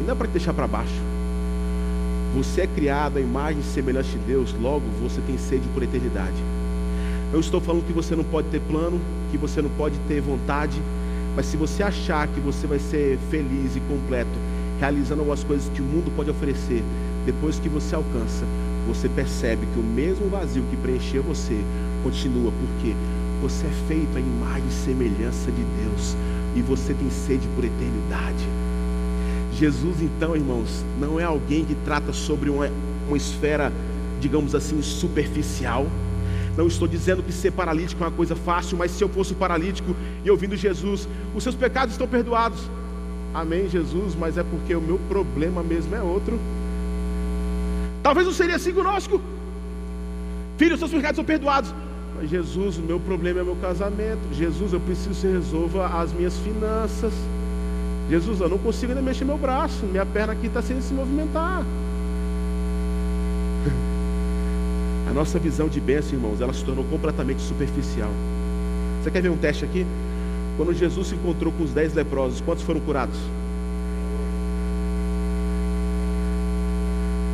E 0.00 0.02
não 0.02 0.12
é 0.12 0.14
para 0.14 0.26
te 0.26 0.32
deixar 0.32 0.54
para 0.54 0.66
baixo. 0.66 1.00
Você 2.34 2.62
é 2.62 2.66
criado 2.66 3.18
à 3.18 3.20
imagem 3.20 3.60
e 3.60 3.64
semelhança 3.64 4.08
de 4.10 4.18
Deus, 4.18 4.54
logo 4.60 4.82
você 5.02 5.20
tem 5.20 5.36
sede 5.36 5.68
por 5.74 5.82
eternidade. 5.82 6.36
Eu 7.30 7.40
estou 7.40 7.60
falando 7.60 7.86
que 7.86 7.92
você 7.92 8.16
não 8.16 8.24
pode 8.24 8.48
ter 8.48 8.60
plano, 8.60 8.98
que 9.30 9.36
você 9.36 9.60
não 9.60 9.68
pode 9.70 9.98
ter 10.08 10.20
vontade, 10.20 10.80
mas 11.34 11.46
se 11.46 11.56
você 11.56 11.82
achar 11.82 12.26
que 12.28 12.40
você 12.40 12.66
vai 12.66 12.78
ser 12.78 13.18
feliz 13.30 13.76
e 13.76 13.80
completo, 13.80 14.30
realizando 14.78 15.20
algumas 15.20 15.44
coisas 15.44 15.68
que 15.70 15.80
o 15.80 15.84
mundo 15.84 16.14
pode 16.14 16.30
oferecer, 16.30 16.82
depois 17.24 17.58
que 17.58 17.68
você 17.68 17.94
alcança, 17.94 18.44
você 18.86 19.08
percebe 19.08 19.66
que 19.72 19.78
o 19.78 19.82
mesmo 19.82 20.28
vazio 20.28 20.64
que 20.70 20.76
preencheu 20.76 21.22
você 21.22 21.56
continua, 22.02 22.52
porque 22.52 22.94
você 23.40 23.66
é 23.66 23.86
feito 23.88 24.16
à 24.16 24.20
imagem 24.20 24.68
e 24.68 24.72
semelhança 24.72 25.50
de 25.50 25.62
Deus 25.82 26.16
e 26.54 26.62
você 26.62 26.94
tem 26.94 27.10
sede 27.10 27.46
por 27.54 27.64
eternidade. 27.64 28.46
Jesus, 29.54 30.02
então, 30.02 30.34
irmãos, 30.34 30.84
não 30.98 31.20
é 31.20 31.24
alguém 31.24 31.64
que 31.64 31.74
trata 31.84 32.12
sobre 32.12 32.50
uma, 32.50 32.70
uma 33.06 33.16
esfera, 33.16 33.72
digamos 34.20 34.54
assim, 34.54 34.82
superficial. 34.82 35.86
Não 36.56 36.66
estou 36.66 36.86
dizendo 36.86 37.22
que 37.22 37.32
ser 37.32 37.50
paralítico 37.50 38.02
é 38.02 38.06
uma 38.06 38.12
coisa 38.12 38.36
fácil, 38.36 38.76
mas 38.76 38.90
se 38.90 39.02
eu 39.02 39.08
fosse 39.08 39.34
paralítico 39.34 39.96
e 40.24 40.30
ouvindo 40.30 40.56
Jesus, 40.56 41.08
os 41.34 41.42
seus 41.42 41.54
pecados 41.54 41.94
estão 41.94 42.06
perdoados. 42.06 42.58
Amém, 43.32 43.68
Jesus, 43.68 44.14
mas 44.14 44.36
é 44.36 44.42
porque 44.42 44.74
o 44.74 44.80
meu 44.80 44.98
problema 45.08 45.62
mesmo 45.62 45.94
é 45.94 46.02
outro. 46.02 46.38
Talvez 48.02 48.26
não 48.26 48.34
seria 48.34 48.56
assim 48.56 48.72
conosco. 48.72 49.20
Filho, 50.58 50.74
os 50.74 50.78
seus 50.78 50.90
pecados 50.90 51.16
são 51.16 51.24
perdoados. 51.24 51.72
Mas 52.16 52.28
Jesus, 52.28 52.76
o 52.76 52.82
meu 52.82 53.00
problema 53.00 53.40
é 53.40 53.42
meu 53.42 53.56
casamento. 53.56 54.20
Jesus, 54.34 54.74
eu 54.74 54.80
preciso 54.80 55.10
que 55.10 55.14
você 55.16 55.32
resolva 55.32 55.86
as 55.86 56.12
minhas 56.12 56.36
finanças. 56.38 57.12
Jesus, 58.10 58.40
eu 58.40 58.48
não 58.48 58.58
consigo 58.58 58.92
ainda 58.92 59.00
mexer 59.00 59.24
meu 59.24 59.38
braço. 59.38 59.86
Minha 59.86 60.04
perna 60.04 60.34
aqui 60.34 60.46
está 60.48 60.60
sem 60.60 60.80
se 60.82 60.92
movimentar. 60.92 61.64
A 65.12 65.14
nossa 65.14 65.38
visão 65.38 65.68
de 65.68 65.78
bênção, 65.78 66.14
irmãos, 66.14 66.40
ela 66.40 66.54
se 66.54 66.64
tornou 66.64 66.86
completamente 66.86 67.42
superficial. 67.42 68.10
Você 69.02 69.10
quer 69.10 69.20
ver 69.20 69.28
um 69.28 69.36
teste 69.36 69.62
aqui? 69.62 69.84
Quando 70.56 70.72
Jesus 70.72 71.08
se 71.08 71.14
encontrou 71.14 71.52
com 71.52 71.64
os 71.64 71.70
dez 71.70 71.92
leprosos, 71.92 72.40
quantos 72.40 72.64
foram 72.64 72.80
curados? 72.80 73.18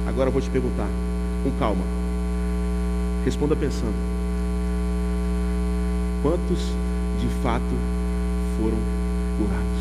Agora 0.08 0.28
eu 0.28 0.32
vou 0.32 0.42
te 0.42 0.50
perguntar, 0.50 0.88
com 1.44 1.52
calma. 1.52 1.84
Responda 3.24 3.54
pensando. 3.54 3.94
Quantos 6.20 6.58
de 7.20 7.28
fato 7.44 7.62
foram 8.60 8.78
curados? 9.38 9.78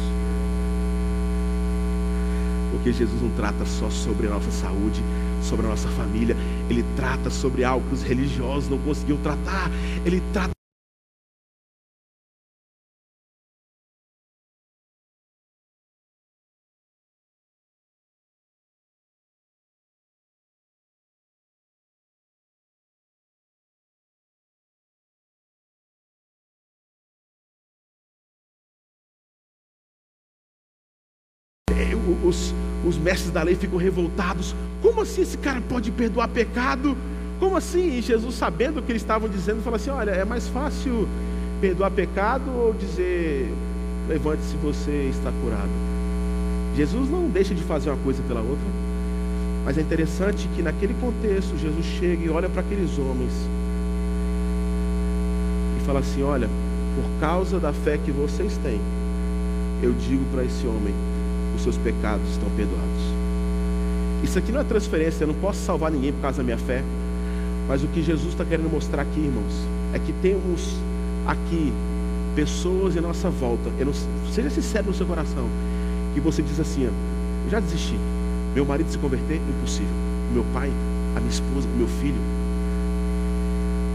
Porque 2.74 2.94
Jesus 2.94 3.20
não 3.24 3.32
trata 3.32 3.66
só 3.66 3.90
sobre 3.90 4.28
a 4.28 4.30
nossa 4.30 4.52
saúde, 4.52 5.02
sobre 5.42 5.66
a 5.66 5.70
nossa 5.70 5.88
família, 5.90 6.38
ele 6.70 6.84
trata 6.96 7.30
sobre 7.30 7.64
algo 7.64 7.88
que 7.88 7.96
os 7.96 8.04
religiosos 8.04 8.70
não 8.70 8.78
conseguiam 8.80 9.18
tratar, 9.18 9.70
ele 10.06 10.22
trata 10.34 10.57
os, 32.28 32.54
os 32.86 32.98
mestres 32.98 33.32
da 33.32 33.44
lei 33.44 33.56
ficam 33.56 33.78
revoltados. 33.78 34.56
Como 34.82 35.02
assim 35.02 35.22
esse 35.22 35.38
cara 35.38 35.62
pode 35.62 35.92
perdoar 35.92 36.28
pecado? 36.28 36.96
Como 37.40 37.56
assim? 37.56 37.98
E 37.98 38.02
Jesus, 38.02 38.36
sabendo 38.36 38.80
o 38.80 38.84
que 38.84 38.92
eles 38.92 39.02
estavam 39.02 39.30
dizendo, 39.30 39.62
falou 39.64 39.78
assim: 39.78 39.90
Olha, 39.90 40.12
é 40.12 40.26
mais 40.26 40.48
fácil 40.48 41.08
perdoar 41.60 41.92
pecado 41.92 42.52
ou 42.52 42.74
dizer, 42.74 43.52
levante-se, 44.08 44.56
você 44.58 45.10
está 45.12 45.32
curado. 45.44 45.70
Jesus 46.76 47.10
não 47.10 47.28
deixa 47.28 47.56
de 47.56 47.64
fazer 47.64 47.90
uma 47.90 47.98
coisa 48.04 48.22
pela 48.28 48.42
outra, 48.42 48.68
mas 49.66 49.78
é 49.78 49.82
interessante 49.82 50.48
que 50.56 50.62
naquele 50.62 50.94
contexto, 50.96 51.58
Jesus 51.58 51.86
chega 51.86 52.24
e 52.26 52.30
olha 52.30 52.48
para 52.48 52.62
aqueles 52.62 52.98
homens 53.00 53.32
e 55.82 55.86
fala 55.86 56.00
assim: 56.00 56.22
Olha, 56.22 56.48
por 56.96 57.20
causa 57.20 57.60
da 57.60 57.74
fé 57.74 57.98
que 57.98 58.12
vocês 58.12 58.58
têm, 58.64 58.80
eu 59.82 59.94
digo 59.94 60.24
para 60.32 60.44
esse 60.44 60.66
homem: 60.68 60.94
os 61.58 61.64
seus 61.64 61.78
pecados 61.78 62.30
estão 62.30 62.50
perdoados. 62.52 63.04
Isso 64.24 64.40
aqui 64.40 64.52
não 64.52 64.62
é 64.62 64.64
transferência, 64.64 65.24
eu 65.24 65.28
não 65.28 65.36
posso 65.36 65.60
salvar 65.60 65.92
ninguém 65.92 66.14
por 66.14 66.22
causa 66.22 66.38
da 66.38 66.44
minha 66.44 66.58
fé. 66.58 66.84
Mas 67.68 67.84
o 67.84 67.88
que 67.88 68.02
Jesus 68.02 68.30
está 68.30 68.46
querendo 68.46 68.72
mostrar 68.72 69.02
aqui, 69.02 69.20
irmãos, 69.20 69.54
é 69.94 70.00
que 70.00 70.14
temos 70.22 70.78
aqui 71.26 71.74
pessoas 72.36 72.96
em 72.96 73.02
nossa 73.02 73.30
volta. 73.30 73.70
Não, 73.84 73.94
seja 74.32 74.50
sincero 74.50 74.88
no 74.88 74.94
seu 74.94 75.06
coração. 75.06 75.48
Que 76.14 76.22
você 76.22 76.42
diz 76.42 76.60
assim: 76.60 76.84
eu 76.84 76.94
já 77.50 77.60
desisti. 77.60 77.98
Meu 78.56 78.66
marido 78.66 78.90
se 78.90 78.98
converter, 78.98 79.36
impossível. 79.36 79.94
Meu 80.34 80.46
pai, 80.54 80.72
a 81.16 81.20
minha 81.20 81.32
esposa, 81.32 81.68
meu 81.78 81.88
filho. 81.88 82.22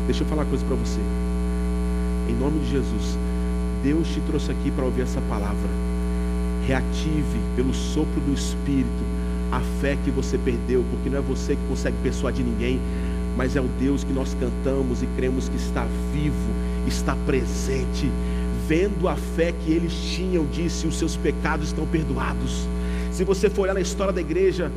Deixa 0.07 0.23
eu 0.23 0.27
falar 0.27 0.43
uma 0.43 0.49
coisa 0.49 0.65
para 0.67 0.77
você. 0.77 1.01
Em 2.29 2.35
nome 2.35 2.61
de 2.61 2.71
Jesus, 2.71 3.19
Deus 3.83 4.09
te 4.09 4.21
trouxe 4.21 4.51
aqui 4.51 4.71
para 4.71 4.85
ouvir 4.85 5.03
essa 5.03 5.21
palavra 5.23 5.82
reative 6.67 7.39
pelo 7.57 7.75
sopro 7.75 8.21
do 8.21 8.33
Espírito 8.33 9.13
a 9.53 9.61
fé 9.81 9.99
que 10.03 10.11
você 10.11 10.39
perdeu, 10.39 10.83
porque 10.91 11.11
não 11.11 11.19
é 11.19 11.21
você 11.21 11.55
que 11.55 11.63
consegue 11.69 11.97
persuadir 12.03 12.43
ninguém, 12.43 12.81
mas 13.37 13.55
é 13.55 13.61
o 13.61 13.69
Deus 13.79 14.03
que 14.03 14.13
nós 14.13 14.35
cantamos 14.35 15.03
e 15.03 15.07
cremos 15.15 15.49
que 15.49 15.57
está 15.57 15.87
vivo, 16.13 16.51
está 16.87 17.15
presente. 17.27 18.11
Vendo 18.67 19.09
a 19.09 19.17
fé 19.17 19.53
que 19.53 19.71
eles 19.71 19.93
tinham, 19.93 20.47
disse: 20.47 20.87
os 20.87 20.99
seus 20.99 21.17
pecados 21.17 21.69
estão 21.69 21.87
perdoados. 21.87 22.67
Se 23.11 23.25
você 23.25 23.51
for 23.51 23.63
olhar 23.63 23.75
na 23.75 23.81
história 23.81 24.13
da 24.13 24.21
igreja, 24.21 24.73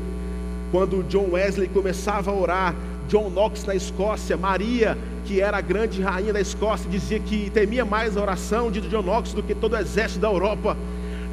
quando 0.71 1.03
John 1.03 1.29
Wesley 1.31 1.69
começava 1.69 2.31
a 2.31 2.33
orar, 2.33 2.75
John 3.07 3.29
Knox 3.29 3.63
na 3.63 3.75
Escócia, 3.75 4.35
Maria, 4.35 4.97
que 5.25 5.39
era 5.39 5.57
a 5.57 5.61
grande 5.61 6.01
rainha 6.01 6.33
da 6.33 6.41
Escócia, 6.41 6.89
dizia 6.89 7.19
que 7.19 7.49
temia 7.49 7.85
mais 7.85 8.17
a 8.17 8.21
oração 8.21 8.69
de 8.69 8.81
John 8.81 9.03
Knox 9.03 9.31
do 9.31 9.41
que 9.41 9.55
todo 9.55 9.73
o 9.73 9.77
exército 9.77 10.19
da 10.19 10.27
Europa. 10.27 10.75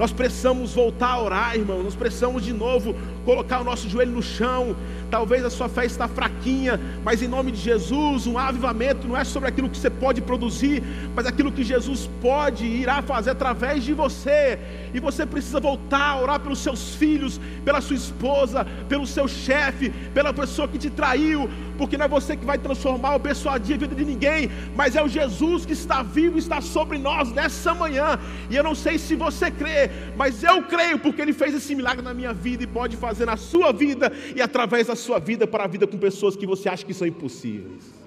Nós 0.02 0.10
precisamos 0.10 0.74
voltar 0.74 1.10
a 1.10 1.22
orar, 1.22 1.54
irmão. 1.54 1.80
Nós 1.80 1.94
precisamos 1.94 2.44
de 2.44 2.52
novo 2.52 2.92
colocar 3.24 3.60
o 3.60 3.64
nosso 3.64 3.88
joelho 3.88 4.10
no 4.10 4.20
chão. 4.20 4.74
Talvez 5.08 5.44
a 5.44 5.50
sua 5.50 5.68
fé 5.68 5.86
está 5.86 6.08
fraquinha, 6.08 6.80
mas 7.04 7.22
em 7.22 7.28
nome 7.28 7.52
de 7.52 7.58
Jesus, 7.58 8.26
um 8.26 8.36
avivamento 8.36 9.06
não 9.06 9.16
é 9.16 9.22
sobre 9.22 9.48
aquilo 9.48 9.70
que 9.70 9.76
você 9.76 9.88
pode 9.88 10.20
produzir, 10.20 10.82
mas 11.14 11.26
aquilo 11.26 11.52
que 11.52 11.62
Jesus 11.62 12.08
pode 12.20 12.64
e 12.64 12.82
irá 12.82 13.02
fazer 13.02 13.30
através 13.30 13.84
de 13.84 13.92
você. 13.92 14.58
E 14.94 15.00
você 15.00 15.24
precisa 15.26 15.60
voltar 15.60 16.10
a 16.10 16.20
orar 16.20 16.40
pelos 16.40 16.58
seus 16.58 16.94
filhos, 16.94 17.40
pela 17.64 17.80
sua 17.80 17.96
esposa, 17.96 18.66
pelo 18.88 19.06
seu 19.06 19.28
chefe, 19.28 19.90
pela 20.14 20.32
pessoa 20.32 20.68
que 20.68 20.78
te 20.78 20.90
traiu, 20.90 21.48
porque 21.78 21.96
não 21.96 22.06
é 22.06 22.08
você 22.08 22.36
que 22.36 22.44
vai 22.44 22.58
transformar 22.58 23.14
ou 23.14 23.20
persuadir 23.20 23.76
a 23.76 23.78
vida 23.78 23.94
de 23.94 24.04
ninguém, 24.04 24.50
mas 24.74 24.96
é 24.96 25.02
o 25.02 25.08
Jesus 25.08 25.66
que 25.66 25.72
está 25.72 26.02
vivo 26.02 26.36
e 26.36 26.38
está 26.38 26.60
sobre 26.60 26.98
nós 26.98 27.30
nessa 27.32 27.74
manhã. 27.74 28.18
E 28.50 28.56
eu 28.56 28.62
não 28.62 28.74
sei 28.74 28.98
se 28.98 29.14
você 29.14 29.50
crê, 29.50 29.90
mas 30.16 30.42
eu 30.42 30.62
creio 30.62 30.98
porque 30.98 31.22
Ele 31.22 31.32
fez 31.32 31.54
esse 31.54 31.74
milagre 31.74 32.02
na 32.02 32.14
minha 32.14 32.32
vida 32.32 32.62
e 32.62 32.66
pode 32.66 32.96
fazer 32.96 33.26
na 33.26 33.36
sua 33.36 33.72
vida 33.72 34.12
e 34.34 34.40
através 34.40 34.86
da 34.86 34.96
sua 34.96 35.18
vida 35.18 35.46
para 35.46 35.64
a 35.64 35.66
vida 35.66 35.86
com 35.86 35.98
pessoas 35.98 36.36
que 36.36 36.46
você 36.46 36.68
acha 36.68 36.84
que 36.84 36.94
são 36.94 37.06
impossíveis. 37.06 38.01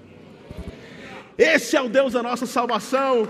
Esse 1.38 1.76
é 1.76 1.82
o 1.82 1.88
Deus 1.88 2.12
da 2.14 2.22
nossa 2.22 2.46
salvação. 2.46 3.28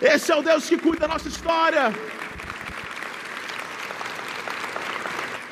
Esse 0.00 0.32
é 0.32 0.36
o 0.36 0.42
Deus 0.42 0.68
que 0.68 0.76
cuida 0.76 1.00
da 1.00 1.08
nossa 1.08 1.28
história. 1.28 1.92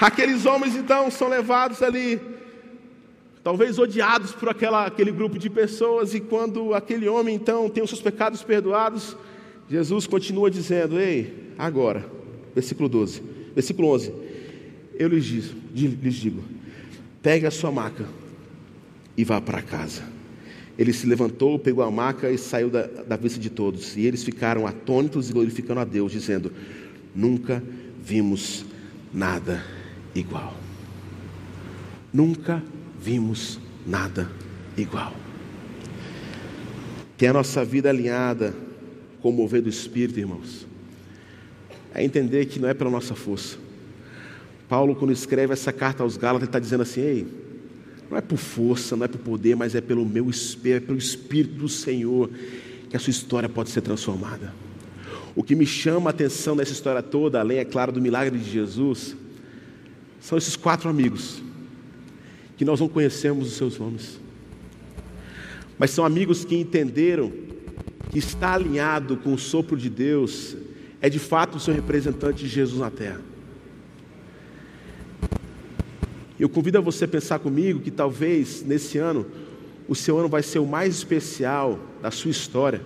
Aqueles 0.00 0.46
homens 0.46 0.74
então 0.74 1.10
são 1.10 1.28
levados 1.28 1.82
ali, 1.82 2.18
talvez 3.44 3.78
odiados 3.78 4.32
por 4.32 4.48
aquela, 4.48 4.86
aquele 4.86 5.12
grupo 5.12 5.38
de 5.38 5.50
pessoas, 5.50 6.14
e 6.14 6.20
quando 6.20 6.72
aquele 6.72 7.06
homem 7.06 7.34
então 7.36 7.68
tem 7.68 7.82
os 7.82 7.90
seus 7.90 8.00
pecados 8.00 8.42
perdoados, 8.42 9.14
Jesus 9.68 10.06
continua 10.06 10.50
dizendo: 10.50 10.98
Ei, 10.98 11.52
agora, 11.58 12.06
versículo 12.54 12.88
12, 12.88 13.22
versículo 13.54 13.88
11: 13.88 14.14
Eu 14.98 15.08
lhes 15.08 15.24
digo, 15.24 15.98
lhes 16.02 16.14
digo 16.14 16.42
Pegue 17.22 17.46
a 17.46 17.50
sua 17.50 17.70
maca 17.70 18.06
e 19.14 19.22
vá 19.22 19.38
para 19.40 19.60
casa. 19.60 20.02
Ele 20.80 20.94
se 20.94 21.06
levantou, 21.06 21.58
pegou 21.58 21.84
a 21.84 21.90
maca 21.90 22.30
e 22.30 22.38
saiu 22.38 22.70
da, 22.70 22.86
da 22.86 23.14
vista 23.14 23.38
de 23.38 23.50
todos. 23.50 23.98
E 23.98 24.06
eles 24.06 24.24
ficaram 24.24 24.66
atônitos 24.66 25.28
e 25.28 25.32
glorificando 25.34 25.78
a 25.78 25.84
Deus, 25.84 26.10
dizendo: 26.10 26.50
Nunca 27.14 27.62
vimos 28.02 28.64
nada 29.12 29.62
igual. 30.14 30.54
Nunca 32.10 32.62
vimos 32.98 33.60
nada 33.86 34.30
igual. 34.74 35.12
Ter 37.18 37.26
a 37.26 37.34
nossa 37.34 37.62
vida 37.62 37.90
alinhada 37.90 38.54
com 39.20 39.28
o 39.28 39.32
mover 39.34 39.60
do 39.60 39.68
Espírito, 39.68 40.18
irmãos, 40.18 40.66
é 41.92 42.02
entender 42.02 42.46
que 42.46 42.58
não 42.58 42.70
é 42.70 42.72
pela 42.72 42.90
nossa 42.90 43.14
força. 43.14 43.58
Paulo, 44.66 44.96
quando 44.96 45.12
escreve 45.12 45.52
essa 45.52 45.74
carta 45.74 46.02
aos 46.02 46.16
Gálatas, 46.16 46.44
ele 46.44 46.48
está 46.48 46.58
dizendo 46.58 46.84
assim: 46.84 47.02
ei, 47.02 47.26
não 48.10 48.18
é 48.18 48.20
por 48.20 48.38
força, 48.38 48.96
não 48.96 49.04
é 49.04 49.08
por 49.08 49.20
poder, 49.20 49.54
mas 49.54 49.74
é 49.74 49.80
pelo 49.80 50.04
meu 50.04 50.28
espírito, 50.28 50.84
é 50.84 50.86
pelo 50.86 50.98
Espírito 50.98 51.54
do 51.54 51.68
Senhor 51.68 52.28
que 52.88 52.96
a 52.96 52.98
sua 52.98 53.12
história 53.12 53.48
pode 53.48 53.70
ser 53.70 53.82
transformada. 53.82 54.52
O 55.36 55.44
que 55.44 55.54
me 55.54 55.64
chama 55.64 56.10
a 56.10 56.12
atenção 56.12 56.56
nessa 56.56 56.72
história 56.72 57.02
toda, 57.02 57.38
além, 57.38 57.58
é 57.58 57.64
claro, 57.64 57.92
do 57.92 58.00
milagre 58.00 58.36
de 58.36 58.50
Jesus, 58.50 59.16
são 60.20 60.36
esses 60.36 60.56
quatro 60.56 60.88
amigos, 60.90 61.40
que 62.56 62.64
nós 62.64 62.80
não 62.80 62.88
conhecemos 62.88 63.46
os 63.46 63.52
seus 63.54 63.78
nomes, 63.78 64.18
mas 65.78 65.92
são 65.92 66.04
amigos 66.04 66.44
que 66.44 66.56
entenderam 66.56 67.32
que 68.10 68.18
está 68.18 68.54
alinhado 68.54 69.16
com 69.16 69.32
o 69.32 69.38
sopro 69.38 69.76
de 69.76 69.88
Deus, 69.88 70.56
é 71.00 71.08
de 71.08 71.20
fato 71.20 71.56
o 71.56 71.60
seu 71.60 71.72
representante 71.72 72.46
Jesus 72.46 72.80
na 72.80 72.90
terra. 72.90 73.20
Eu 76.40 76.48
convido 76.48 76.78
a 76.78 76.80
você 76.80 77.04
a 77.04 77.08
pensar 77.08 77.38
comigo 77.38 77.80
que 77.80 77.90
talvez 77.90 78.62
nesse 78.62 78.96
ano 78.96 79.26
o 79.86 79.94
seu 79.94 80.18
ano 80.18 80.26
vai 80.26 80.42
ser 80.42 80.58
o 80.58 80.66
mais 80.66 80.94
especial 80.94 81.78
da 82.00 82.10
sua 82.10 82.30
história, 82.30 82.80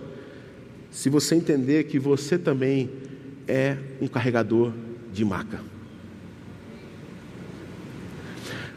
se 0.91 1.09
você 1.09 1.35
entender 1.35 1.85
que 1.85 1.97
você 1.97 2.37
também 2.37 2.89
é 3.47 3.77
um 4.01 4.09
carregador 4.09 4.73
de 5.13 5.23
maca. 5.23 5.61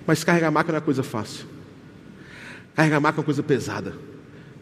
Mas 0.06 0.22
carregar 0.22 0.52
maca 0.52 0.70
não 0.70 0.78
é 0.78 0.80
coisa 0.80 1.02
fácil. 1.02 1.44
Carregar 2.76 3.00
maca 3.00 3.18
é 3.18 3.20
uma 3.20 3.24
coisa 3.24 3.42
pesada. 3.42 3.94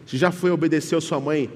Você 0.03 0.17
já 0.17 0.31
foi 0.31 0.49
obedecer 0.49 0.95
a 0.95 1.01
sua 1.01 1.19
mãe 1.19 1.47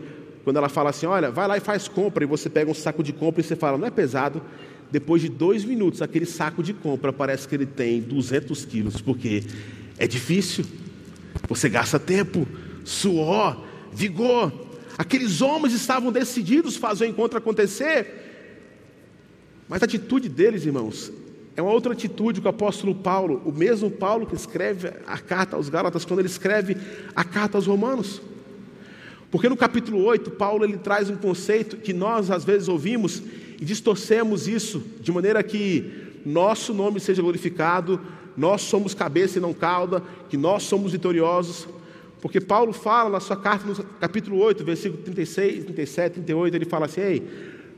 quando 0.43 0.57
ela 0.57 0.69
fala 0.69 0.91
assim: 0.91 1.07
olha, 1.07 1.31
vai 1.31 1.47
lá 1.47 1.57
e 1.57 1.59
faz 1.59 1.87
compra, 1.87 2.23
e 2.23 2.27
você 2.27 2.47
pega 2.47 2.69
um 2.69 2.75
saco 2.75 3.01
de 3.01 3.11
compra 3.11 3.41
e 3.41 3.43
você 3.43 3.55
fala, 3.55 3.75
não 3.75 3.87
é 3.87 3.91
pesado. 3.91 4.39
Depois 4.91 5.21
de 5.21 5.29
dois 5.29 5.63
minutos, 5.63 6.01
aquele 6.01 6.25
saco 6.25 6.61
de 6.61 6.73
compra 6.73 7.13
parece 7.13 7.47
que 7.47 7.55
ele 7.55 7.65
tem 7.65 8.01
200 8.01 8.65
quilos, 8.65 9.01
porque 9.01 9.43
é 9.97 10.05
difícil. 10.05 10.65
Você 11.47 11.69
gasta 11.69 11.97
tempo, 11.97 12.45
suor, 12.83 13.63
vigor. 13.93 14.51
Aqueles 14.97 15.41
homens 15.41 15.73
estavam 15.73 16.11
decididos 16.11 16.75
fazer 16.75 17.05
o 17.05 17.07
encontro 17.07 17.37
acontecer, 17.37 18.21
mas 19.69 19.81
a 19.81 19.85
atitude 19.85 20.27
deles, 20.27 20.65
irmãos, 20.65 21.11
é 21.55 21.61
uma 21.61 21.71
outra 21.71 21.93
atitude 21.93 22.41
que 22.41 22.47
o 22.47 22.49
apóstolo 22.49 22.93
Paulo, 22.93 23.41
o 23.45 23.51
mesmo 23.51 23.89
Paulo 23.89 24.25
que 24.25 24.35
escreve 24.35 24.89
a 25.07 25.17
carta 25.17 25.55
aos 25.55 25.69
Gálatas, 25.69 26.03
quando 26.03 26.19
ele 26.19 26.27
escreve 26.27 26.75
a 27.15 27.23
carta 27.23 27.57
aos 27.57 27.67
Romanos. 27.67 28.21
Porque 29.29 29.47
no 29.47 29.55
capítulo 29.55 30.03
8, 30.03 30.31
Paulo 30.31 30.65
ele 30.65 30.77
traz 30.77 31.09
um 31.09 31.15
conceito 31.15 31.77
que 31.77 31.93
nós 31.93 32.29
às 32.29 32.43
vezes 32.43 32.67
ouvimos 32.67 33.23
e 33.61 33.65
distorcemos 33.65 34.47
isso 34.47 34.83
de 34.99 35.11
maneira 35.11 35.43
que 35.43 36.09
nosso 36.25 36.73
nome 36.73 36.99
seja 36.99 37.21
glorificado, 37.21 38.01
nós 38.35 38.63
somos 38.63 38.95
cabeça 38.95 39.37
e 39.37 39.41
não 39.41 39.53
cauda, 39.53 40.01
que 40.29 40.35
nós 40.35 40.63
somos 40.63 40.93
vitoriosos. 40.93 41.67
Porque 42.19 42.41
Paulo 42.41 42.73
fala 42.73 43.11
na 43.11 43.19
sua 43.19 43.37
carta, 43.37 43.67
no 43.67 43.75
capítulo 43.99 44.39
8, 44.39 44.65
versículo 44.65 45.03
36, 45.03 45.65
37, 45.65 46.13
38, 46.15 46.55
ele 46.55 46.65
fala 46.65 46.87
assim: 46.87 47.01
Ei, 47.01 47.27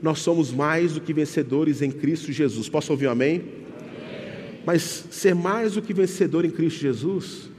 nós 0.02 0.20
somos 0.20 0.54
mais 0.54 0.94
do 0.94 1.02
que 1.02 1.14
vencedores 1.14 1.82
em 1.82 1.92
Cristo 1.92 2.32
Jesus. 2.32 2.70
Posso 2.70 2.92
ouvir 2.94 3.08
um 3.08 3.12
amém? 3.12 3.42
amém? 3.42 4.60
Mas 4.66 5.06
ser 5.12 5.36
mais 5.36 5.74
do 5.74 5.82
que 5.82 5.94
vencedor 5.94 6.46
em 6.46 6.50
Cristo 6.50 6.80
Jesus 6.80 7.50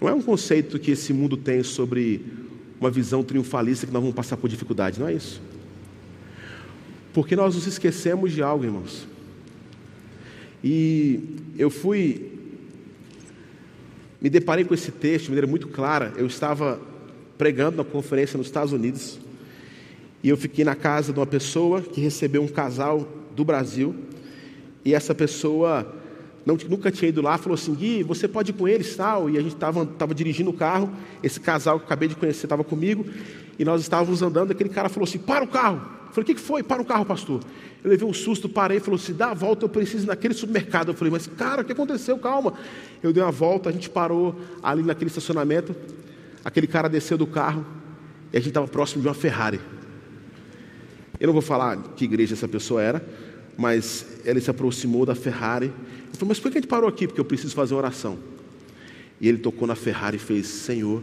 não 0.00 0.08
é 0.08 0.14
um 0.14 0.22
conceito 0.22 0.80
que 0.80 0.90
esse 0.90 1.12
mundo 1.12 1.36
tem 1.36 1.62
sobre 1.62 2.41
uma 2.82 2.90
visão 2.90 3.22
triunfalista 3.22 3.86
que 3.86 3.92
nós 3.92 4.02
vamos 4.02 4.14
passar 4.14 4.36
por 4.36 4.48
dificuldade, 4.48 4.98
não 4.98 5.08
é 5.08 5.14
isso. 5.14 5.40
Porque 7.12 7.36
nós 7.36 7.54
nos 7.54 7.66
esquecemos 7.66 8.32
de 8.32 8.42
algo, 8.42 8.64
irmãos. 8.64 9.06
E 10.64 11.20
eu 11.58 11.70
fui, 11.70 12.32
me 14.20 14.28
deparei 14.28 14.64
com 14.64 14.74
esse 14.74 14.90
texto 14.90 15.24
de 15.24 15.30
maneira 15.30 15.46
muito 15.46 15.68
clara. 15.68 16.12
Eu 16.16 16.26
estava 16.26 16.80
pregando 17.38 17.76
na 17.76 17.84
conferência 17.84 18.36
nos 18.36 18.46
Estados 18.46 18.72
Unidos 18.72 19.18
e 20.22 20.28
eu 20.28 20.36
fiquei 20.36 20.64
na 20.64 20.74
casa 20.74 21.12
de 21.12 21.18
uma 21.18 21.26
pessoa 21.26 21.82
que 21.82 22.00
recebeu 22.00 22.42
um 22.42 22.48
casal 22.48 23.08
do 23.34 23.44
Brasil 23.44 23.94
e 24.84 24.94
essa 24.94 25.14
pessoa 25.14 26.01
não, 26.44 26.56
nunca 26.68 26.90
tinha 26.90 27.08
ido 27.08 27.22
lá, 27.22 27.38
falou 27.38 27.54
assim: 27.54 27.74
Gui, 27.74 28.02
você 28.02 28.26
pode 28.26 28.50
ir 28.50 28.54
com 28.54 28.66
eles 28.66 28.96
tal. 28.96 29.30
E 29.30 29.38
a 29.38 29.40
gente 29.40 29.54
estava 29.54 29.86
tava 29.86 30.14
dirigindo 30.14 30.50
o 30.50 30.52
carro, 30.52 30.90
esse 31.22 31.38
casal 31.38 31.78
que 31.78 31.84
eu 31.84 31.86
acabei 31.86 32.08
de 32.08 32.16
conhecer 32.16 32.46
estava 32.46 32.64
comigo, 32.64 33.06
e 33.58 33.64
nós 33.64 33.80
estávamos 33.80 34.22
andando. 34.22 34.50
Aquele 34.50 34.70
cara 34.70 34.88
falou 34.88 35.04
assim: 35.08 35.18
Para 35.18 35.44
o 35.44 35.48
carro. 35.48 35.80
Eu 36.06 36.12
falei: 36.12 36.22
O 36.22 36.26
que, 36.26 36.34
que 36.34 36.40
foi? 36.40 36.62
Para 36.62 36.82
o 36.82 36.84
carro, 36.84 37.04
pastor. 37.04 37.40
Eu 37.82 37.90
levei 37.90 38.06
um 38.06 38.12
susto, 38.12 38.48
parei 38.48 38.80
falou 38.80 38.98
assim: 38.98 39.12
Dá 39.12 39.30
a 39.30 39.34
volta, 39.34 39.64
eu 39.64 39.68
preciso 39.68 40.04
ir 40.04 40.08
naquele 40.08 40.34
supermercado. 40.34 40.88
Eu 40.88 40.94
falei: 40.94 41.12
Mas 41.12 41.26
cara, 41.26 41.62
o 41.62 41.64
que 41.64 41.72
aconteceu? 41.72 42.18
Calma. 42.18 42.54
Eu 43.02 43.12
dei 43.12 43.22
uma 43.22 43.32
volta, 43.32 43.68
a 43.68 43.72
gente 43.72 43.88
parou 43.88 44.34
ali 44.62 44.82
naquele 44.82 45.08
estacionamento. 45.08 45.74
Aquele 46.44 46.66
cara 46.66 46.88
desceu 46.88 47.16
do 47.16 47.26
carro 47.26 47.64
e 48.32 48.36
a 48.36 48.40
gente 48.40 48.48
estava 48.48 48.66
próximo 48.66 49.00
de 49.00 49.06
uma 49.06 49.14
Ferrari. 49.14 49.60
Eu 51.20 51.26
não 51.26 51.32
vou 51.32 51.42
falar 51.42 51.76
que 51.94 52.04
igreja 52.04 52.34
essa 52.34 52.48
pessoa 52.48 52.82
era, 52.82 53.04
mas 53.56 54.06
ele 54.24 54.40
se 54.40 54.50
aproximou 54.50 55.04
da 55.04 55.14
Ferrari 55.14 55.72
eu 56.12 56.18
falei, 56.18 56.28
mas 56.28 56.38
por 56.38 56.50
que 56.50 56.58
a 56.58 56.60
gente 56.60 56.68
parou 56.68 56.88
aqui? 56.88 57.06
Porque 57.06 57.20
eu 57.20 57.24
preciso 57.24 57.54
fazer 57.54 57.74
oração. 57.74 58.18
E 59.20 59.28
ele 59.28 59.38
tocou 59.38 59.66
na 59.66 59.74
Ferrari 59.74 60.16
e 60.16 60.20
fez: 60.20 60.46
Senhor, 60.46 61.02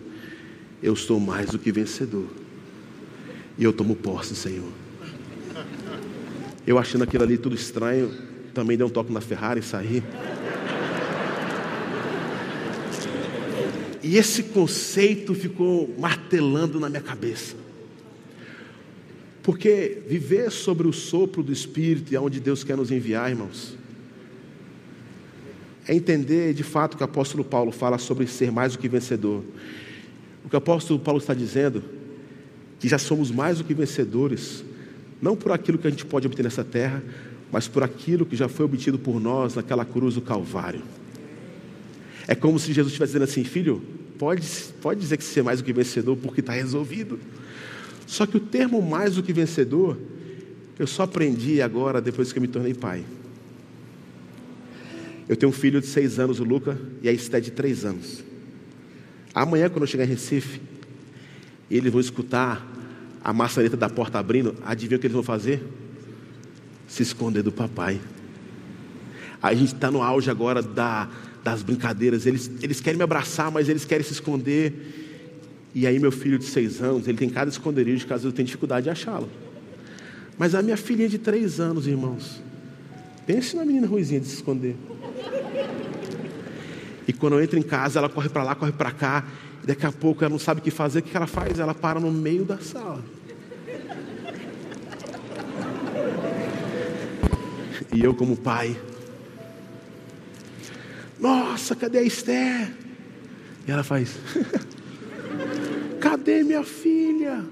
eu 0.84 0.94
estou 0.94 1.20
mais 1.20 1.50
do 1.50 1.58
que 1.58 1.72
vencedor. 1.72 2.28
E 3.58 3.64
eu 3.64 3.74
tomo 3.74 3.96
posse, 3.96 4.36
Senhor. 4.36 4.72
Eu 6.66 6.78
achando 6.78 7.04
aquilo 7.04 7.24
ali 7.24 7.38
tudo 7.38 7.56
estranho, 7.56 8.14
também 8.54 8.78
dei 8.78 8.86
um 8.86 8.90
toque 8.90 9.12
na 9.12 9.22
Ferrari 9.22 9.62
e 9.62 9.64
saí. 9.64 10.04
E 14.04 14.18
esse 14.18 14.44
conceito 14.44 15.34
ficou 15.34 15.94
martelando 15.98 16.80
na 16.80 16.90
minha 16.90 17.02
cabeça. 17.02 17.56
Porque 19.50 20.04
viver 20.08 20.52
sobre 20.52 20.88
o 20.88 20.94
sopro 20.94 21.42
do 21.42 21.52
Espírito 21.52 22.14
e 22.14 22.16
aonde 22.16 22.40
Deus 22.40 22.64
quer 22.64 22.78
nos 22.78 22.92
enviar, 22.92 23.32
irmãos, 23.32 23.76
é 25.88 25.96
entender 25.96 26.54
de 26.54 26.62
fato 26.62 26.96
que 26.96 27.02
o 27.02 27.06
apóstolo 27.06 27.44
Paulo 27.44 27.72
fala 27.72 27.98
sobre 27.98 28.28
ser 28.28 28.52
mais 28.52 28.74
do 28.74 28.78
que 28.78 28.88
vencedor. 28.88 29.44
O 30.46 30.50
que 30.50 30.56
o 30.56 30.60
apóstolo 30.60 31.00
Paulo 31.00 31.20
está 31.20 31.34
dizendo, 31.34 31.84
que 32.80 32.88
já 32.88 33.00
somos 33.00 33.32
mais 33.32 33.58
do 33.58 33.64
que 33.64 33.74
vencedores, 33.74 34.64
não 35.20 35.36
por 35.36 35.52
aquilo 35.52 35.80
que 35.80 35.88
a 35.88 35.90
gente 35.90 36.06
pode 36.06 36.28
obter 36.28 36.44
nessa 36.44 36.64
terra, 36.64 37.04
mas 37.52 37.68
por 37.68 37.82
aquilo 37.82 38.28
que 38.28 38.36
já 38.36 38.48
foi 38.48 38.66
obtido 38.68 39.00
por 39.00 39.20
nós 39.20 39.56
naquela 39.56 39.84
cruz 39.84 40.14
do 40.14 40.22
Calvário. 40.22 40.84
É 42.28 42.36
como 42.36 42.60
se 42.60 42.72
Jesus 42.72 42.94
estivesse 42.94 43.14
dizendo 43.14 43.28
assim: 43.28 43.44
filho, 43.44 43.82
pode, 44.20 44.48
pode 44.80 45.00
dizer 45.00 45.18
que 45.18 45.24
você 45.24 45.40
é 45.40 45.44
mais 45.44 45.60
do 45.60 45.66
que 45.66 45.74
vencedor, 45.74 46.16
porque 46.18 46.40
está 46.40 46.54
resolvido. 46.54 47.18
Só 48.10 48.26
que 48.26 48.38
o 48.38 48.40
termo 48.40 48.82
mais 48.82 49.14
do 49.14 49.22
que 49.22 49.32
vencedor, 49.32 49.96
eu 50.80 50.88
só 50.88 51.04
aprendi 51.04 51.62
agora 51.62 52.02
depois 52.02 52.34
que 52.34 52.40
eu 52.40 52.42
me 52.42 52.48
tornei 52.48 52.74
pai. 52.74 53.06
Eu 55.28 55.38
tenho 55.38 55.52
um 55.52 55.54
filho 55.54 55.80
de 55.80 55.86
seis 55.86 56.18
anos, 56.18 56.40
o 56.40 56.44
Luca, 56.44 56.76
e 57.04 57.08
a 57.08 57.12
Esté 57.14 57.40
de 57.40 57.52
três 57.52 57.86
anos. 57.86 58.24
Amanhã, 59.32 59.70
quando 59.70 59.84
eu 59.84 59.88
chegar 59.88 60.06
em 60.06 60.08
Recife, 60.08 60.60
eles 61.70 61.92
vão 61.92 62.02
escutar 62.02 62.68
a 63.24 63.32
maçaneta 63.32 63.78
da 63.78 63.88
porta 63.88 64.18
abrindo. 64.18 64.56
Adivinha 64.66 64.98
o 64.98 65.00
que 65.00 65.06
eles 65.06 65.14
vão 65.14 65.22
fazer? 65.22 65.64
Se 66.88 67.04
esconder 67.04 67.44
do 67.44 67.52
papai. 67.52 68.02
A 69.40 69.54
gente 69.54 69.76
está 69.76 69.92
no 69.92 70.02
auge 70.02 70.32
agora 70.32 70.64
da, 70.64 71.08
das 71.44 71.62
brincadeiras. 71.62 72.26
Eles, 72.26 72.50
eles 72.60 72.82
querem 72.82 72.98
me 72.98 73.04
abraçar, 73.04 73.52
mas 73.52 73.70
eles 73.70 73.86
querem 73.86 74.04
se 74.04 74.14
esconder. 74.14 75.09
E 75.74 75.86
aí, 75.86 76.00
meu 76.00 76.12
filho 76.12 76.40
de 76.40 76.46
seis 76.46 76.82
anos, 76.82 77.08
ele 77.08 77.18
tem 77.18 77.30
cada 77.30 77.50
esconderijo, 77.50 78.08
caso 78.08 78.28
eu 78.28 78.32
tenha 78.32 78.46
dificuldade 78.46 78.86
de 78.86 78.90
achá-lo. 78.90 79.30
Mas 80.38 80.56
a 80.56 80.62
minha 80.62 80.78
filhinha 80.78 81.10
de 81.10 81.18
três 81.18 81.60
anos, 81.60 81.86
irmãos, 81.86 82.42
pense 83.26 83.56
na 83.56 83.64
menina 83.64 83.86
ruizinha 83.86 84.20
de 84.20 84.28
se 84.28 84.36
esconder. 84.36 84.76
E 87.08 87.14
quando 87.14 87.34
eu 87.34 87.44
entro 87.44 87.58
em 87.58 87.64
casa, 87.64 88.00
ela 88.00 88.10
corre 88.10 88.30
para 88.30 88.44
lá, 88.44 88.56
corre 88.56 88.72
para 88.72 88.92
cá. 88.92 89.26
E 89.64 89.68
daqui 89.68 89.86
a 89.86 89.92
pouco 89.92 90.24
ela 90.24 90.32
não 90.32 90.40
sabe 90.40 90.62
o 90.62 90.64
que 90.64 90.72
fazer. 90.72 91.00
O 91.00 91.02
que 91.02 91.16
ela 91.16 91.28
faz? 91.28 91.60
Ela 91.60 91.74
para 91.74 92.00
no 92.00 92.12
meio 92.12 92.46
da 92.46 92.60
sala. 92.60 93.04
E 97.92 98.04
eu, 98.04 98.14
como 98.14 98.38
pai, 98.38 98.80
nossa, 101.20 101.76
cadê 101.76 101.98
a 101.98 102.04
Esther? 102.04 102.72
E 103.68 103.72
ela 103.72 103.84
faz, 103.84 104.16
cadê 106.30 106.44
minha 106.44 106.64
filha? 106.64 107.44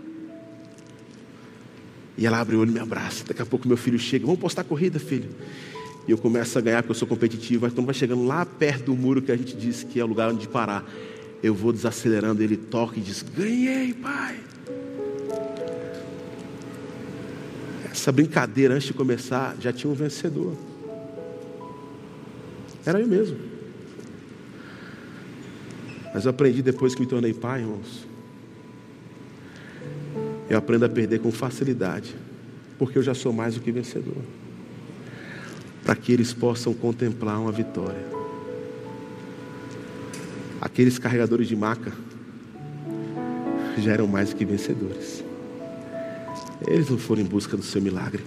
E 2.18 2.26
ela 2.26 2.40
abre 2.40 2.56
o 2.56 2.60
olho 2.60 2.72
e 2.72 2.74
me 2.74 2.80
abraça. 2.80 3.24
Daqui 3.26 3.42
a 3.42 3.46
pouco 3.46 3.68
meu 3.68 3.78
filho 3.78 3.98
chega, 3.98 4.26
vamos 4.26 4.40
postar 4.40 4.64
corrida, 4.64 5.00
filho 5.00 5.30
e 6.08 6.12
eu 6.12 6.18
começo 6.18 6.58
a 6.58 6.62
ganhar 6.62 6.82
porque 6.82 6.92
eu 6.92 6.96
sou 6.96 7.08
competitivo. 7.08 7.66
Mas 7.66 7.74
quando 7.74 7.86
vai 7.86 7.94
chegando 7.94 8.26
lá 8.26 8.46
perto 8.46 8.86
do 8.86 8.96
muro 8.96 9.22
que 9.22 9.32
a 9.32 9.36
gente 9.36 9.56
disse 9.56 9.86
que 9.86 10.00
é 10.00 10.04
o 10.04 10.08
lugar 10.08 10.32
onde 10.32 10.48
parar, 10.48 10.86
eu 11.44 11.54
vou 11.54 11.74
desacelerando. 11.74 12.42
Ele 12.42 12.56
toca 12.56 12.98
e 12.98 13.02
diz: 13.02 13.22
Ganhei, 13.22 13.94
pai. 13.94 14.40
essa 17.92 18.12
brincadeira 18.12 18.76
antes 18.76 18.88
de 18.88 18.94
começar 18.94 19.58
já 19.60 19.74
tinha 19.74 19.92
um 19.92 19.96
vencedor. 19.96 20.56
Era 22.86 23.02
eu 23.02 23.08
mesmo. 23.08 23.38
Mas 26.14 26.24
eu 26.24 26.32
aprendi 26.32 26.62
depois 26.62 26.96
que 26.96 27.02
me 27.02 27.08
tornei 27.08 27.34
pai, 27.34 27.62
irmãos. 27.62 28.08
Eu 30.50 30.58
aprendo 30.58 30.86
a 30.86 30.90
perder 30.90 31.20
com 31.20 31.32
facilidade, 31.32 32.16
porque 32.78 32.98
eu 32.98 33.04
já 33.04 33.14
sou 33.14 33.34
mais 33.34 33.56
do 33.56 33.62
que 33.62 33.72
vencedor. 33.72 34.18
Para 35.84 35.96
que 35.96 36.12
eles 36.12 36.34
possam 36.34 36.74
contemplar 36.74 37.40
uma 37.40 37.52
vitória. 37.52 38.06
Aqueles 40.62 40.98
carregadores 40.98 41.48
de 41.48 41.56
maca 41.56 41.92
já 43.78 43.92
eram 43.92 44.08
mais 44.08 44.30
do 44.30 44.36
que 44.36 44.46
vencedores. 44.46 45.24
Eles 46.66 46.90
não 46.90 46.98
foram 46.98 47.22
em 47.22 47.26
busca 47.26 47.56
do 47.56 47.64
seu 47.64 47.82
milagre, 47.82 48.24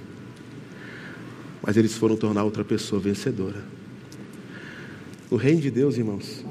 mas 1.63 1.77
eles 1.77 1.95
foram 1.95 2.17
tornar 2.17 2.45
outra 2.45 2.65
pessoa 2.65 3.01
vencedora. 3.01 3.63
No 5.31 5.37
reino 5.37 5.61
de 5.61 5.71
Deus, 5.71 5.97
irmãos, 5.97 6.45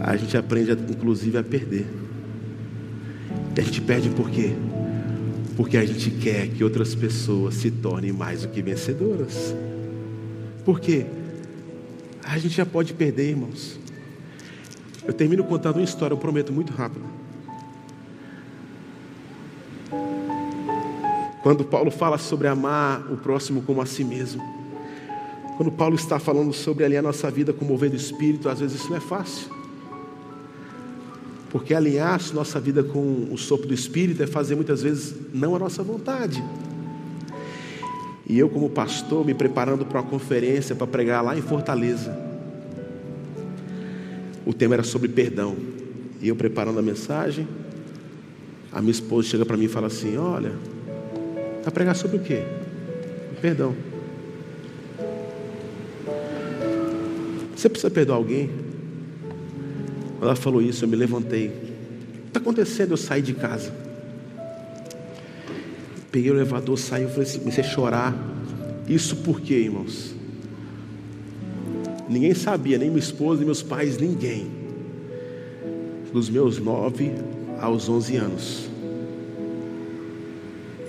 a 0.00 0.16
gente 0.16 0.36
aprende, 0.36 0.72
inclusive, 0.72 1.38
a 1.38 1.42
perder. 1.42 1.86
E 3.56 3.60
a 3.60 3.62
gente 3.62 3.80
perde 3.80 4.10
por 4.10 4.28
quê? 4.30 4.52
Porque 5.56 5.76
a 5.76 5.84
gente 5.84 6.10
quer 6.10 6.48
que 6.48 6.64
outras 6.64 6.94
pessoas 6.94 7.54
se 7.54 7.70
tornem 7.70 8.12
mais 8.12 8.42
do 8.42 8.48
que 8.48 8.60
vencedoras. 8.60 9.54
Por 10.64 10.80
quê? 10.80 11.06
A 12.24 12.36
gente 12.38 12.56
já 12.56 12.66
pode 12.66 12.92
perder, 12.94 13.30
irmãos. 13.30 13.78
Eu 15.06 15.12
termino 15.12 15.44
contando 15.44 15.76
uma 15.76 15.84
história, 15.84 16.14
eu 16.14 16.18
prometo, 16.18 16.52
muito 16.52 16.72
rápido. 16.72 17.04
Quando 21.42 21.62
Paulo 21.62 21.90
fala 21.90 22.16
sobre 22.16 22.48
amar 22.48 23.12
o 23.12 23.18
próximo 23.18 23.62
como 23.62 23.82
a 23.82 23.86
si 23.86 24.02
mesmo. 24.02 24.42
Quando 25.56 25.70
Paulo 25.70 25.94
está 25.94 26.18
falando 26.18 26.52
sobre 26.52 26.84
alinhar 26.84 27.02
nossa 27.02 27.30
vida 27.30 27.52
com 27.52 27.64
o 27.64 27.68
mover 27.68 27.90
do 27.90 27.96
Espírito, 27.96 28.48
às 28.48 28.58
vezes 28.58 28.80
isso 28.80 28.90
não 28.90 28.96
é 28.96 29.00
fácil. 29.00 29.63
Porque 31.54 31.72
alinhar 31.72 32.20
nossa 32.34 32.58
vida 32.58 32.82
com 32.82 33.28
o 33.30 33.38
sopro 33.38 33.68
do 33.68 33.72
Espírito 33.72 34.20
é 34.24 34.26
fazer 34.26 34.56
muitas 34.56 34.82
vezes 34.82 35.14
não 35.32 35.54
a 35.54 35.58
nossa 35.60 35.84
vontade. 35.84 36.42
E 38.26 38.36
eu, 38.36 38.48
como 38.48 38.68
pastor, 38.68 39.24
me 39.24 39.34
preparando 39.34 39.86
para 39.86 40.00
uma 40.00 40.10
conferência 40.10 40.74
para 40.74 40.88
pregar 40.88 41.22
lá 41.22 41.38
em 41.38 41.42
Fortaleza. 41.42 42.18
O 44.44 44.52
tema 44.52 44.74
era 44.74 44.82
sobre 44.82 45.08
perdão. 45.08 45.54
E 46.20 46.26
eu 46.26 46.34
preparando 46.34 46.80
a 46.80 46.82
mensagem, 46.82 47.46
a 48.72 48.80
minha 48.80 48.90
esposa 48.90 49.28
chega 49.28 49.46
para 49.46 49.56
mim 49.56 49.66
e 49.66 49.68
fala 49.68 49.86
assim: 49.86 50.16
Olha, 50.16 50.52
Vai 51.64 51.72
pregar 51.72 51.96
sobre 51.96 52.18
o 52.18 52.20
quê? 52.20 52.42
Perdão. 53.40 53.74
Você 57.56 57.70
precisa 57.70 57.90
perdoar 57.90 58.16
alguém? 58.16 58.50
Ela 60.24 60.34
falou 60.34 60.60
isso, 60.60 60.84
eu 60.84 60.88
me 60.88 60.96
levantei. 60.96 61.48
O 61.48 61.50
que 61.50 62.28
está 62.28 62.40
acontecendo? 62.40 62.92
Eu 62.92 62.96
saí 62.96 63.22
de 63.22 63.34
casa. 63.34 63.72
Peguei 66.10 66.30
o 66.30 66.34
elevador, 66.34 66.78
saí, 66.78 67.02
eu 67.02 67.08
falei 67.10 67.24
assim, 67.24 67.38
comecei 67.38 67.62
a 67.62 67.66
chorar. 67.66 68.16
Isso 68.88 69.16
por 69.16 69.40
quê, 69.40 69.54
irmãos? 69.54 70.14
Ninguém 72.08 72.34
sabia, 72.34 72.78
nem 72.78 72.88
minha 72.88 73.00
esposa, 73.00 73.38
nem 73.38 73.46
meus 73.46 73.62
pais, 73.62 73.98
ninguém. 73.98 74.50
Dos 76.12 76.28
meus 76.28 76.58
nove 76.58 77.12
aos 77.60 77.88
onze 77.88 78.16
anos 78.16 78.74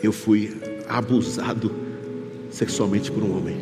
eu 0.06 0.14
fui 0.14 0.56
abusado 0.88 1.72
sexualmente 2.52 3.12
por 3.12 3.24
um 3.24 3.38
homem. 3.38 3.58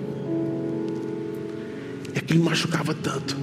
É 2.14 2.20
que 2.20 2.34
me 2.36 2.44
machucava 2.44 2.94
tanto. 2.94 3.36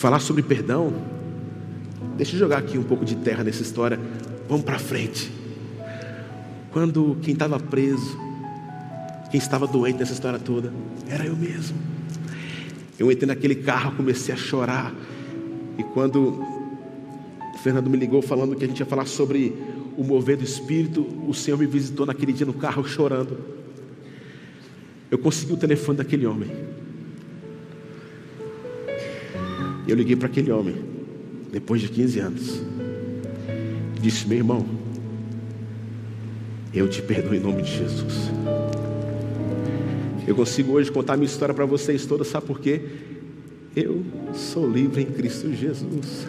Falar 0.00 0.18
sobre 0.18 0.42
perdão, 0.42 0.94
deixa 2.16 2.34
eu 2.34 2.38
jogar 2.38 2.56
aqui 2.56 2.78
um 2.78 2.82
pouco 2.82 3.04
de 3.04 3.16
terra 3.16 3.44
nessa 3.44 3.60
história. 3.60 4.00
Vamos 4.48 4.64
para 4.64 4.78
frente. 4.78 5.30
Quando 6.72 7.18
quem 7.20 7.34
estava 7.34 7.60
preso, 7.60 8.18
quem 9.30 9.36
estava 9.36 9.66
doente 9.66 9.98
nessa 9.98 10.14
história 10.14 10.38
toda, 10.38 10.72
era 11.06 11.26
eu 11.26 11.36
mesmo. 11.36 11.76
Eu 12.98 13.12
entrei 13.12 13.26
naquele 13.26 13.56
carro, 13.56 13.94
comecei 13.94 14.32
a 14.32 14.38
chorar. 14.38 14.90
E 15.76 15.84
quando 15.84 16.46
o 17.54 17.58
Fernando 17.62 17.90
me 17.90 17.98
ligou 17.98 18.22
falando 18.22 18.56
que 18.56 18.64
a 18.64 18.66
gente 18.66 18.80
ia 18.80 18.86
falar 18.86 19.04
sobre 19.04 19.54
o 19.98 20.02
mover 20.02 20.38
do 20.38 20.44
Espírito, 20.44 21.06
o 21.28 21.34
Senhor 21.34 21.58
me 21.58 21.66
visitou 21.66 22.06
naquele 22.06 22.32
dia 22.32 22.46
no 22.46 22.54
carro 22.54 22.82
chorando. 22.88 23.38
Eu 25.10 25.18
consegui 25.18 25.52
o 25.52 25.58
telefone 25.58 25.98
daquele 25.98 26.24
homem. 26.24 26.50
Eu 29.90 29.96
liguei 29.96 30.14
para 30.14 30.28
aquele 30.28 30.52
homem, 30.52 30.76
depois 31.50 31.80
de 31.80 31.88
15 31.88 32.20
anos. 32.20 32.62
Disse: 34.00 34.24
Meu 34.28 34.38
irmão, 34.38 34.64
eu 36.72 36.88
te 36.88 37.02
perdoo 37.02 37.34
em 37.34 37.40
nome 37.40 37.62
de 37.62 37.76
Jesus. 37.76 38.30
Eu 40.28 40.36
consigo 40.36 40.74
hoje 40.74 40.92
contar 40.92 41.16
minha 41.16 41.26
história 41.26 41.52
para 41.52 41.64
vocês 41.64 42.06
todas, 42.06 42.28
sabe 42.28 42.46
por 42.46 42.60
quê? 42.60 42.82
Eu 43.74 44.04
sou 44.32 44.70
livre 44.70 45.02
em 45.02 45.06
Cristo 45.06 45.52
Jesus. 45.52 46.24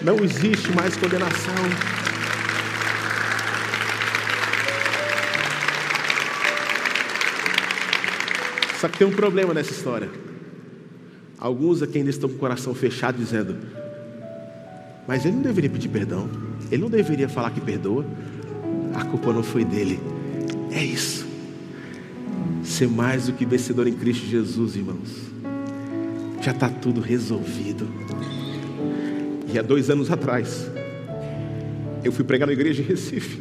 Não 0.00 0.24
existe 0.24 0.74
mais 0.74 0.96
condenação. 0.96 1.54
Só 8.80 8.88
que 8.88 8.96
tem 8.96 9.06
um 9.06 9.12
problema 9.12 9.52
nessa 9.52 9.72
história. 9.72 10.08
Alguns 11.40 11.80
aqui 11.82 11.96
ainda 11.96 12.10
estão 12.10 12.28
com 12.28 12.36
o 12.36 12.38
coração 12.38 12.74
fechado, 12.74 13.16
dizendo: 13.16 13.56
Mas 15.08 15.24
ele 15.24 15.36
não 15.36 15.42
deveria 15.42 15.70
pedir 15.70 15.88
perdão. 15.88 16.28
Ele 16.70 16.82
não 16.82 16.90
deveria 16.90 17.28
falar 17.28 17.50
que 17.50 17.60
perdoa. 17.60 18.04
A 18.94 19.04
culpa 19.06 19.32
não 19.32 19.42
foi 19.42 19.64
dele. 19.64 19.98
É 20.70 20.84
isso. 20.84 21.26
Ser 22.62 22.88
mais 22.88 23.26
do 23.26 23.32
que 23.32 23.46
vencedor 23.46 23.86
em 23.86 23.94
Cristo 23.94 24.26
Jesus, 24.26 24.76
irmãos. 24.76 25.30
Já 26.42 26.52
está 26.52 26.68
tudo 26.68 27.00
resolvido. 27.00 27.88
E 29.52 29.58
há 29.58 29.62
dois 29.62 29.88
anos 29.88 30.10
atrás, 30.10 30.70
eu 32.04 32.12
fui 32.12 32.24
pregar 32.24 32.46
na 32.46 32.52
igreja 32.52 32.82
em 32.82 32.84
Recife. 32.84 33.40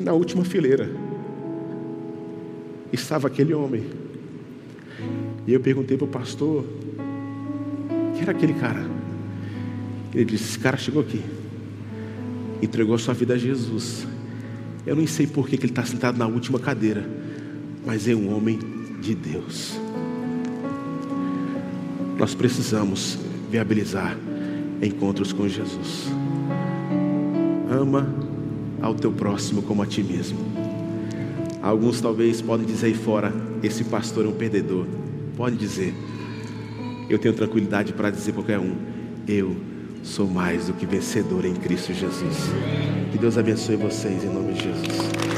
Na 0.00 0.12
última 0.14 0.44
fileira, 0.44 0.90
estava 2.92 3.28
aquele 3.28 3.54
homem. 3.54 3.84
E 5.46 5.52
eu 5.52 5.60
perguntei 5.60 5.96
para 5.96 6.04
o 6.04 6.08
pastor: 6.08 6.64
quem 8.12 8.22
era 8.22 8.32
aquele 8.32 8.54
cara? 8.54 8.84
Ele 10.14 10.24
disse: 10.24 10.44
Esse 10.44 10.58
cara 10.58 10.76
chegou 10.76 11.02
aqui, 11.02 11.20
entregou 12.60 12.94
a 12.94 12.98
sua 12.98 13.14
vida 13.14 13.34
a 13.34 13.38
Jesus. 13.38 14.06
Eu 14.86 14.96
nem 14.96 15.06
sei 15.06 15.26
por 15.26 15.48
que 15.48 15.56
ele 15.56 15.66
está 15.66 15.84
sentado 15.84 16.18
na 16.18 16.26
última 16.26 16.58
cadeira, 16.58 17.08
mas 17.86 18.08
é 18.08 18.14
um 18.14 18.34
homem 18.34 18.58
de 19.00 19.14
Deus. 19.14 19.78
Nós 22.18 22.34
precisamos 22.34 23.18
viabilizar 23.50 24.16
encontros 24.80 25.32
com 25.32 25.48
Jesus. 25.48 26.08
Ama 27.70 28.06
ao 28.80 28.94
teu 28.94 29.12
próximo 29.12 29.62
como 29.62 29.82
a 29.82 29.86
ti 29.86 30.02
mesmo. 30.02 30.38
Alguns 31.62 32.00
talvez 32.00 32.42
podem 32.42 32.66
dizer 32.66 32.86
aí 32.86 32.94
fora: 32.94 33.32
esse 33.62 33.84
pastor 33.84 34.24
é 34.24 34.28
um 34.28 34.32
perdedor. 34.32 34.86
Pode 35.36 35.56
dizer. 35.56 35.94
Eu 37.08 37.18
tenho 37.18 37.34
tranquilidade 37.34 37.92
para 37.92 38.10
dizer 38.10 38.32
qualquer 38.32 38.58
um: 38.58 38.74
eu 39.26 39.56
sou 40.02 40.26
mais 40.28 40.66
do 40.66 40.72
que 40.74 40.86
vencedor 40.86 41.44
em 41.44 41.54
Cristo 41.54 41.92
Jesus. 41.92 42.36
Que 43.10 43.18
Deus 43.18 43.38
abençoe 43.38 43.76
vocês 43.76 44.24
em 44.24 44.28
nome 44.28 44.54
de 44.54 44.62
Jesus. 44.62 45.31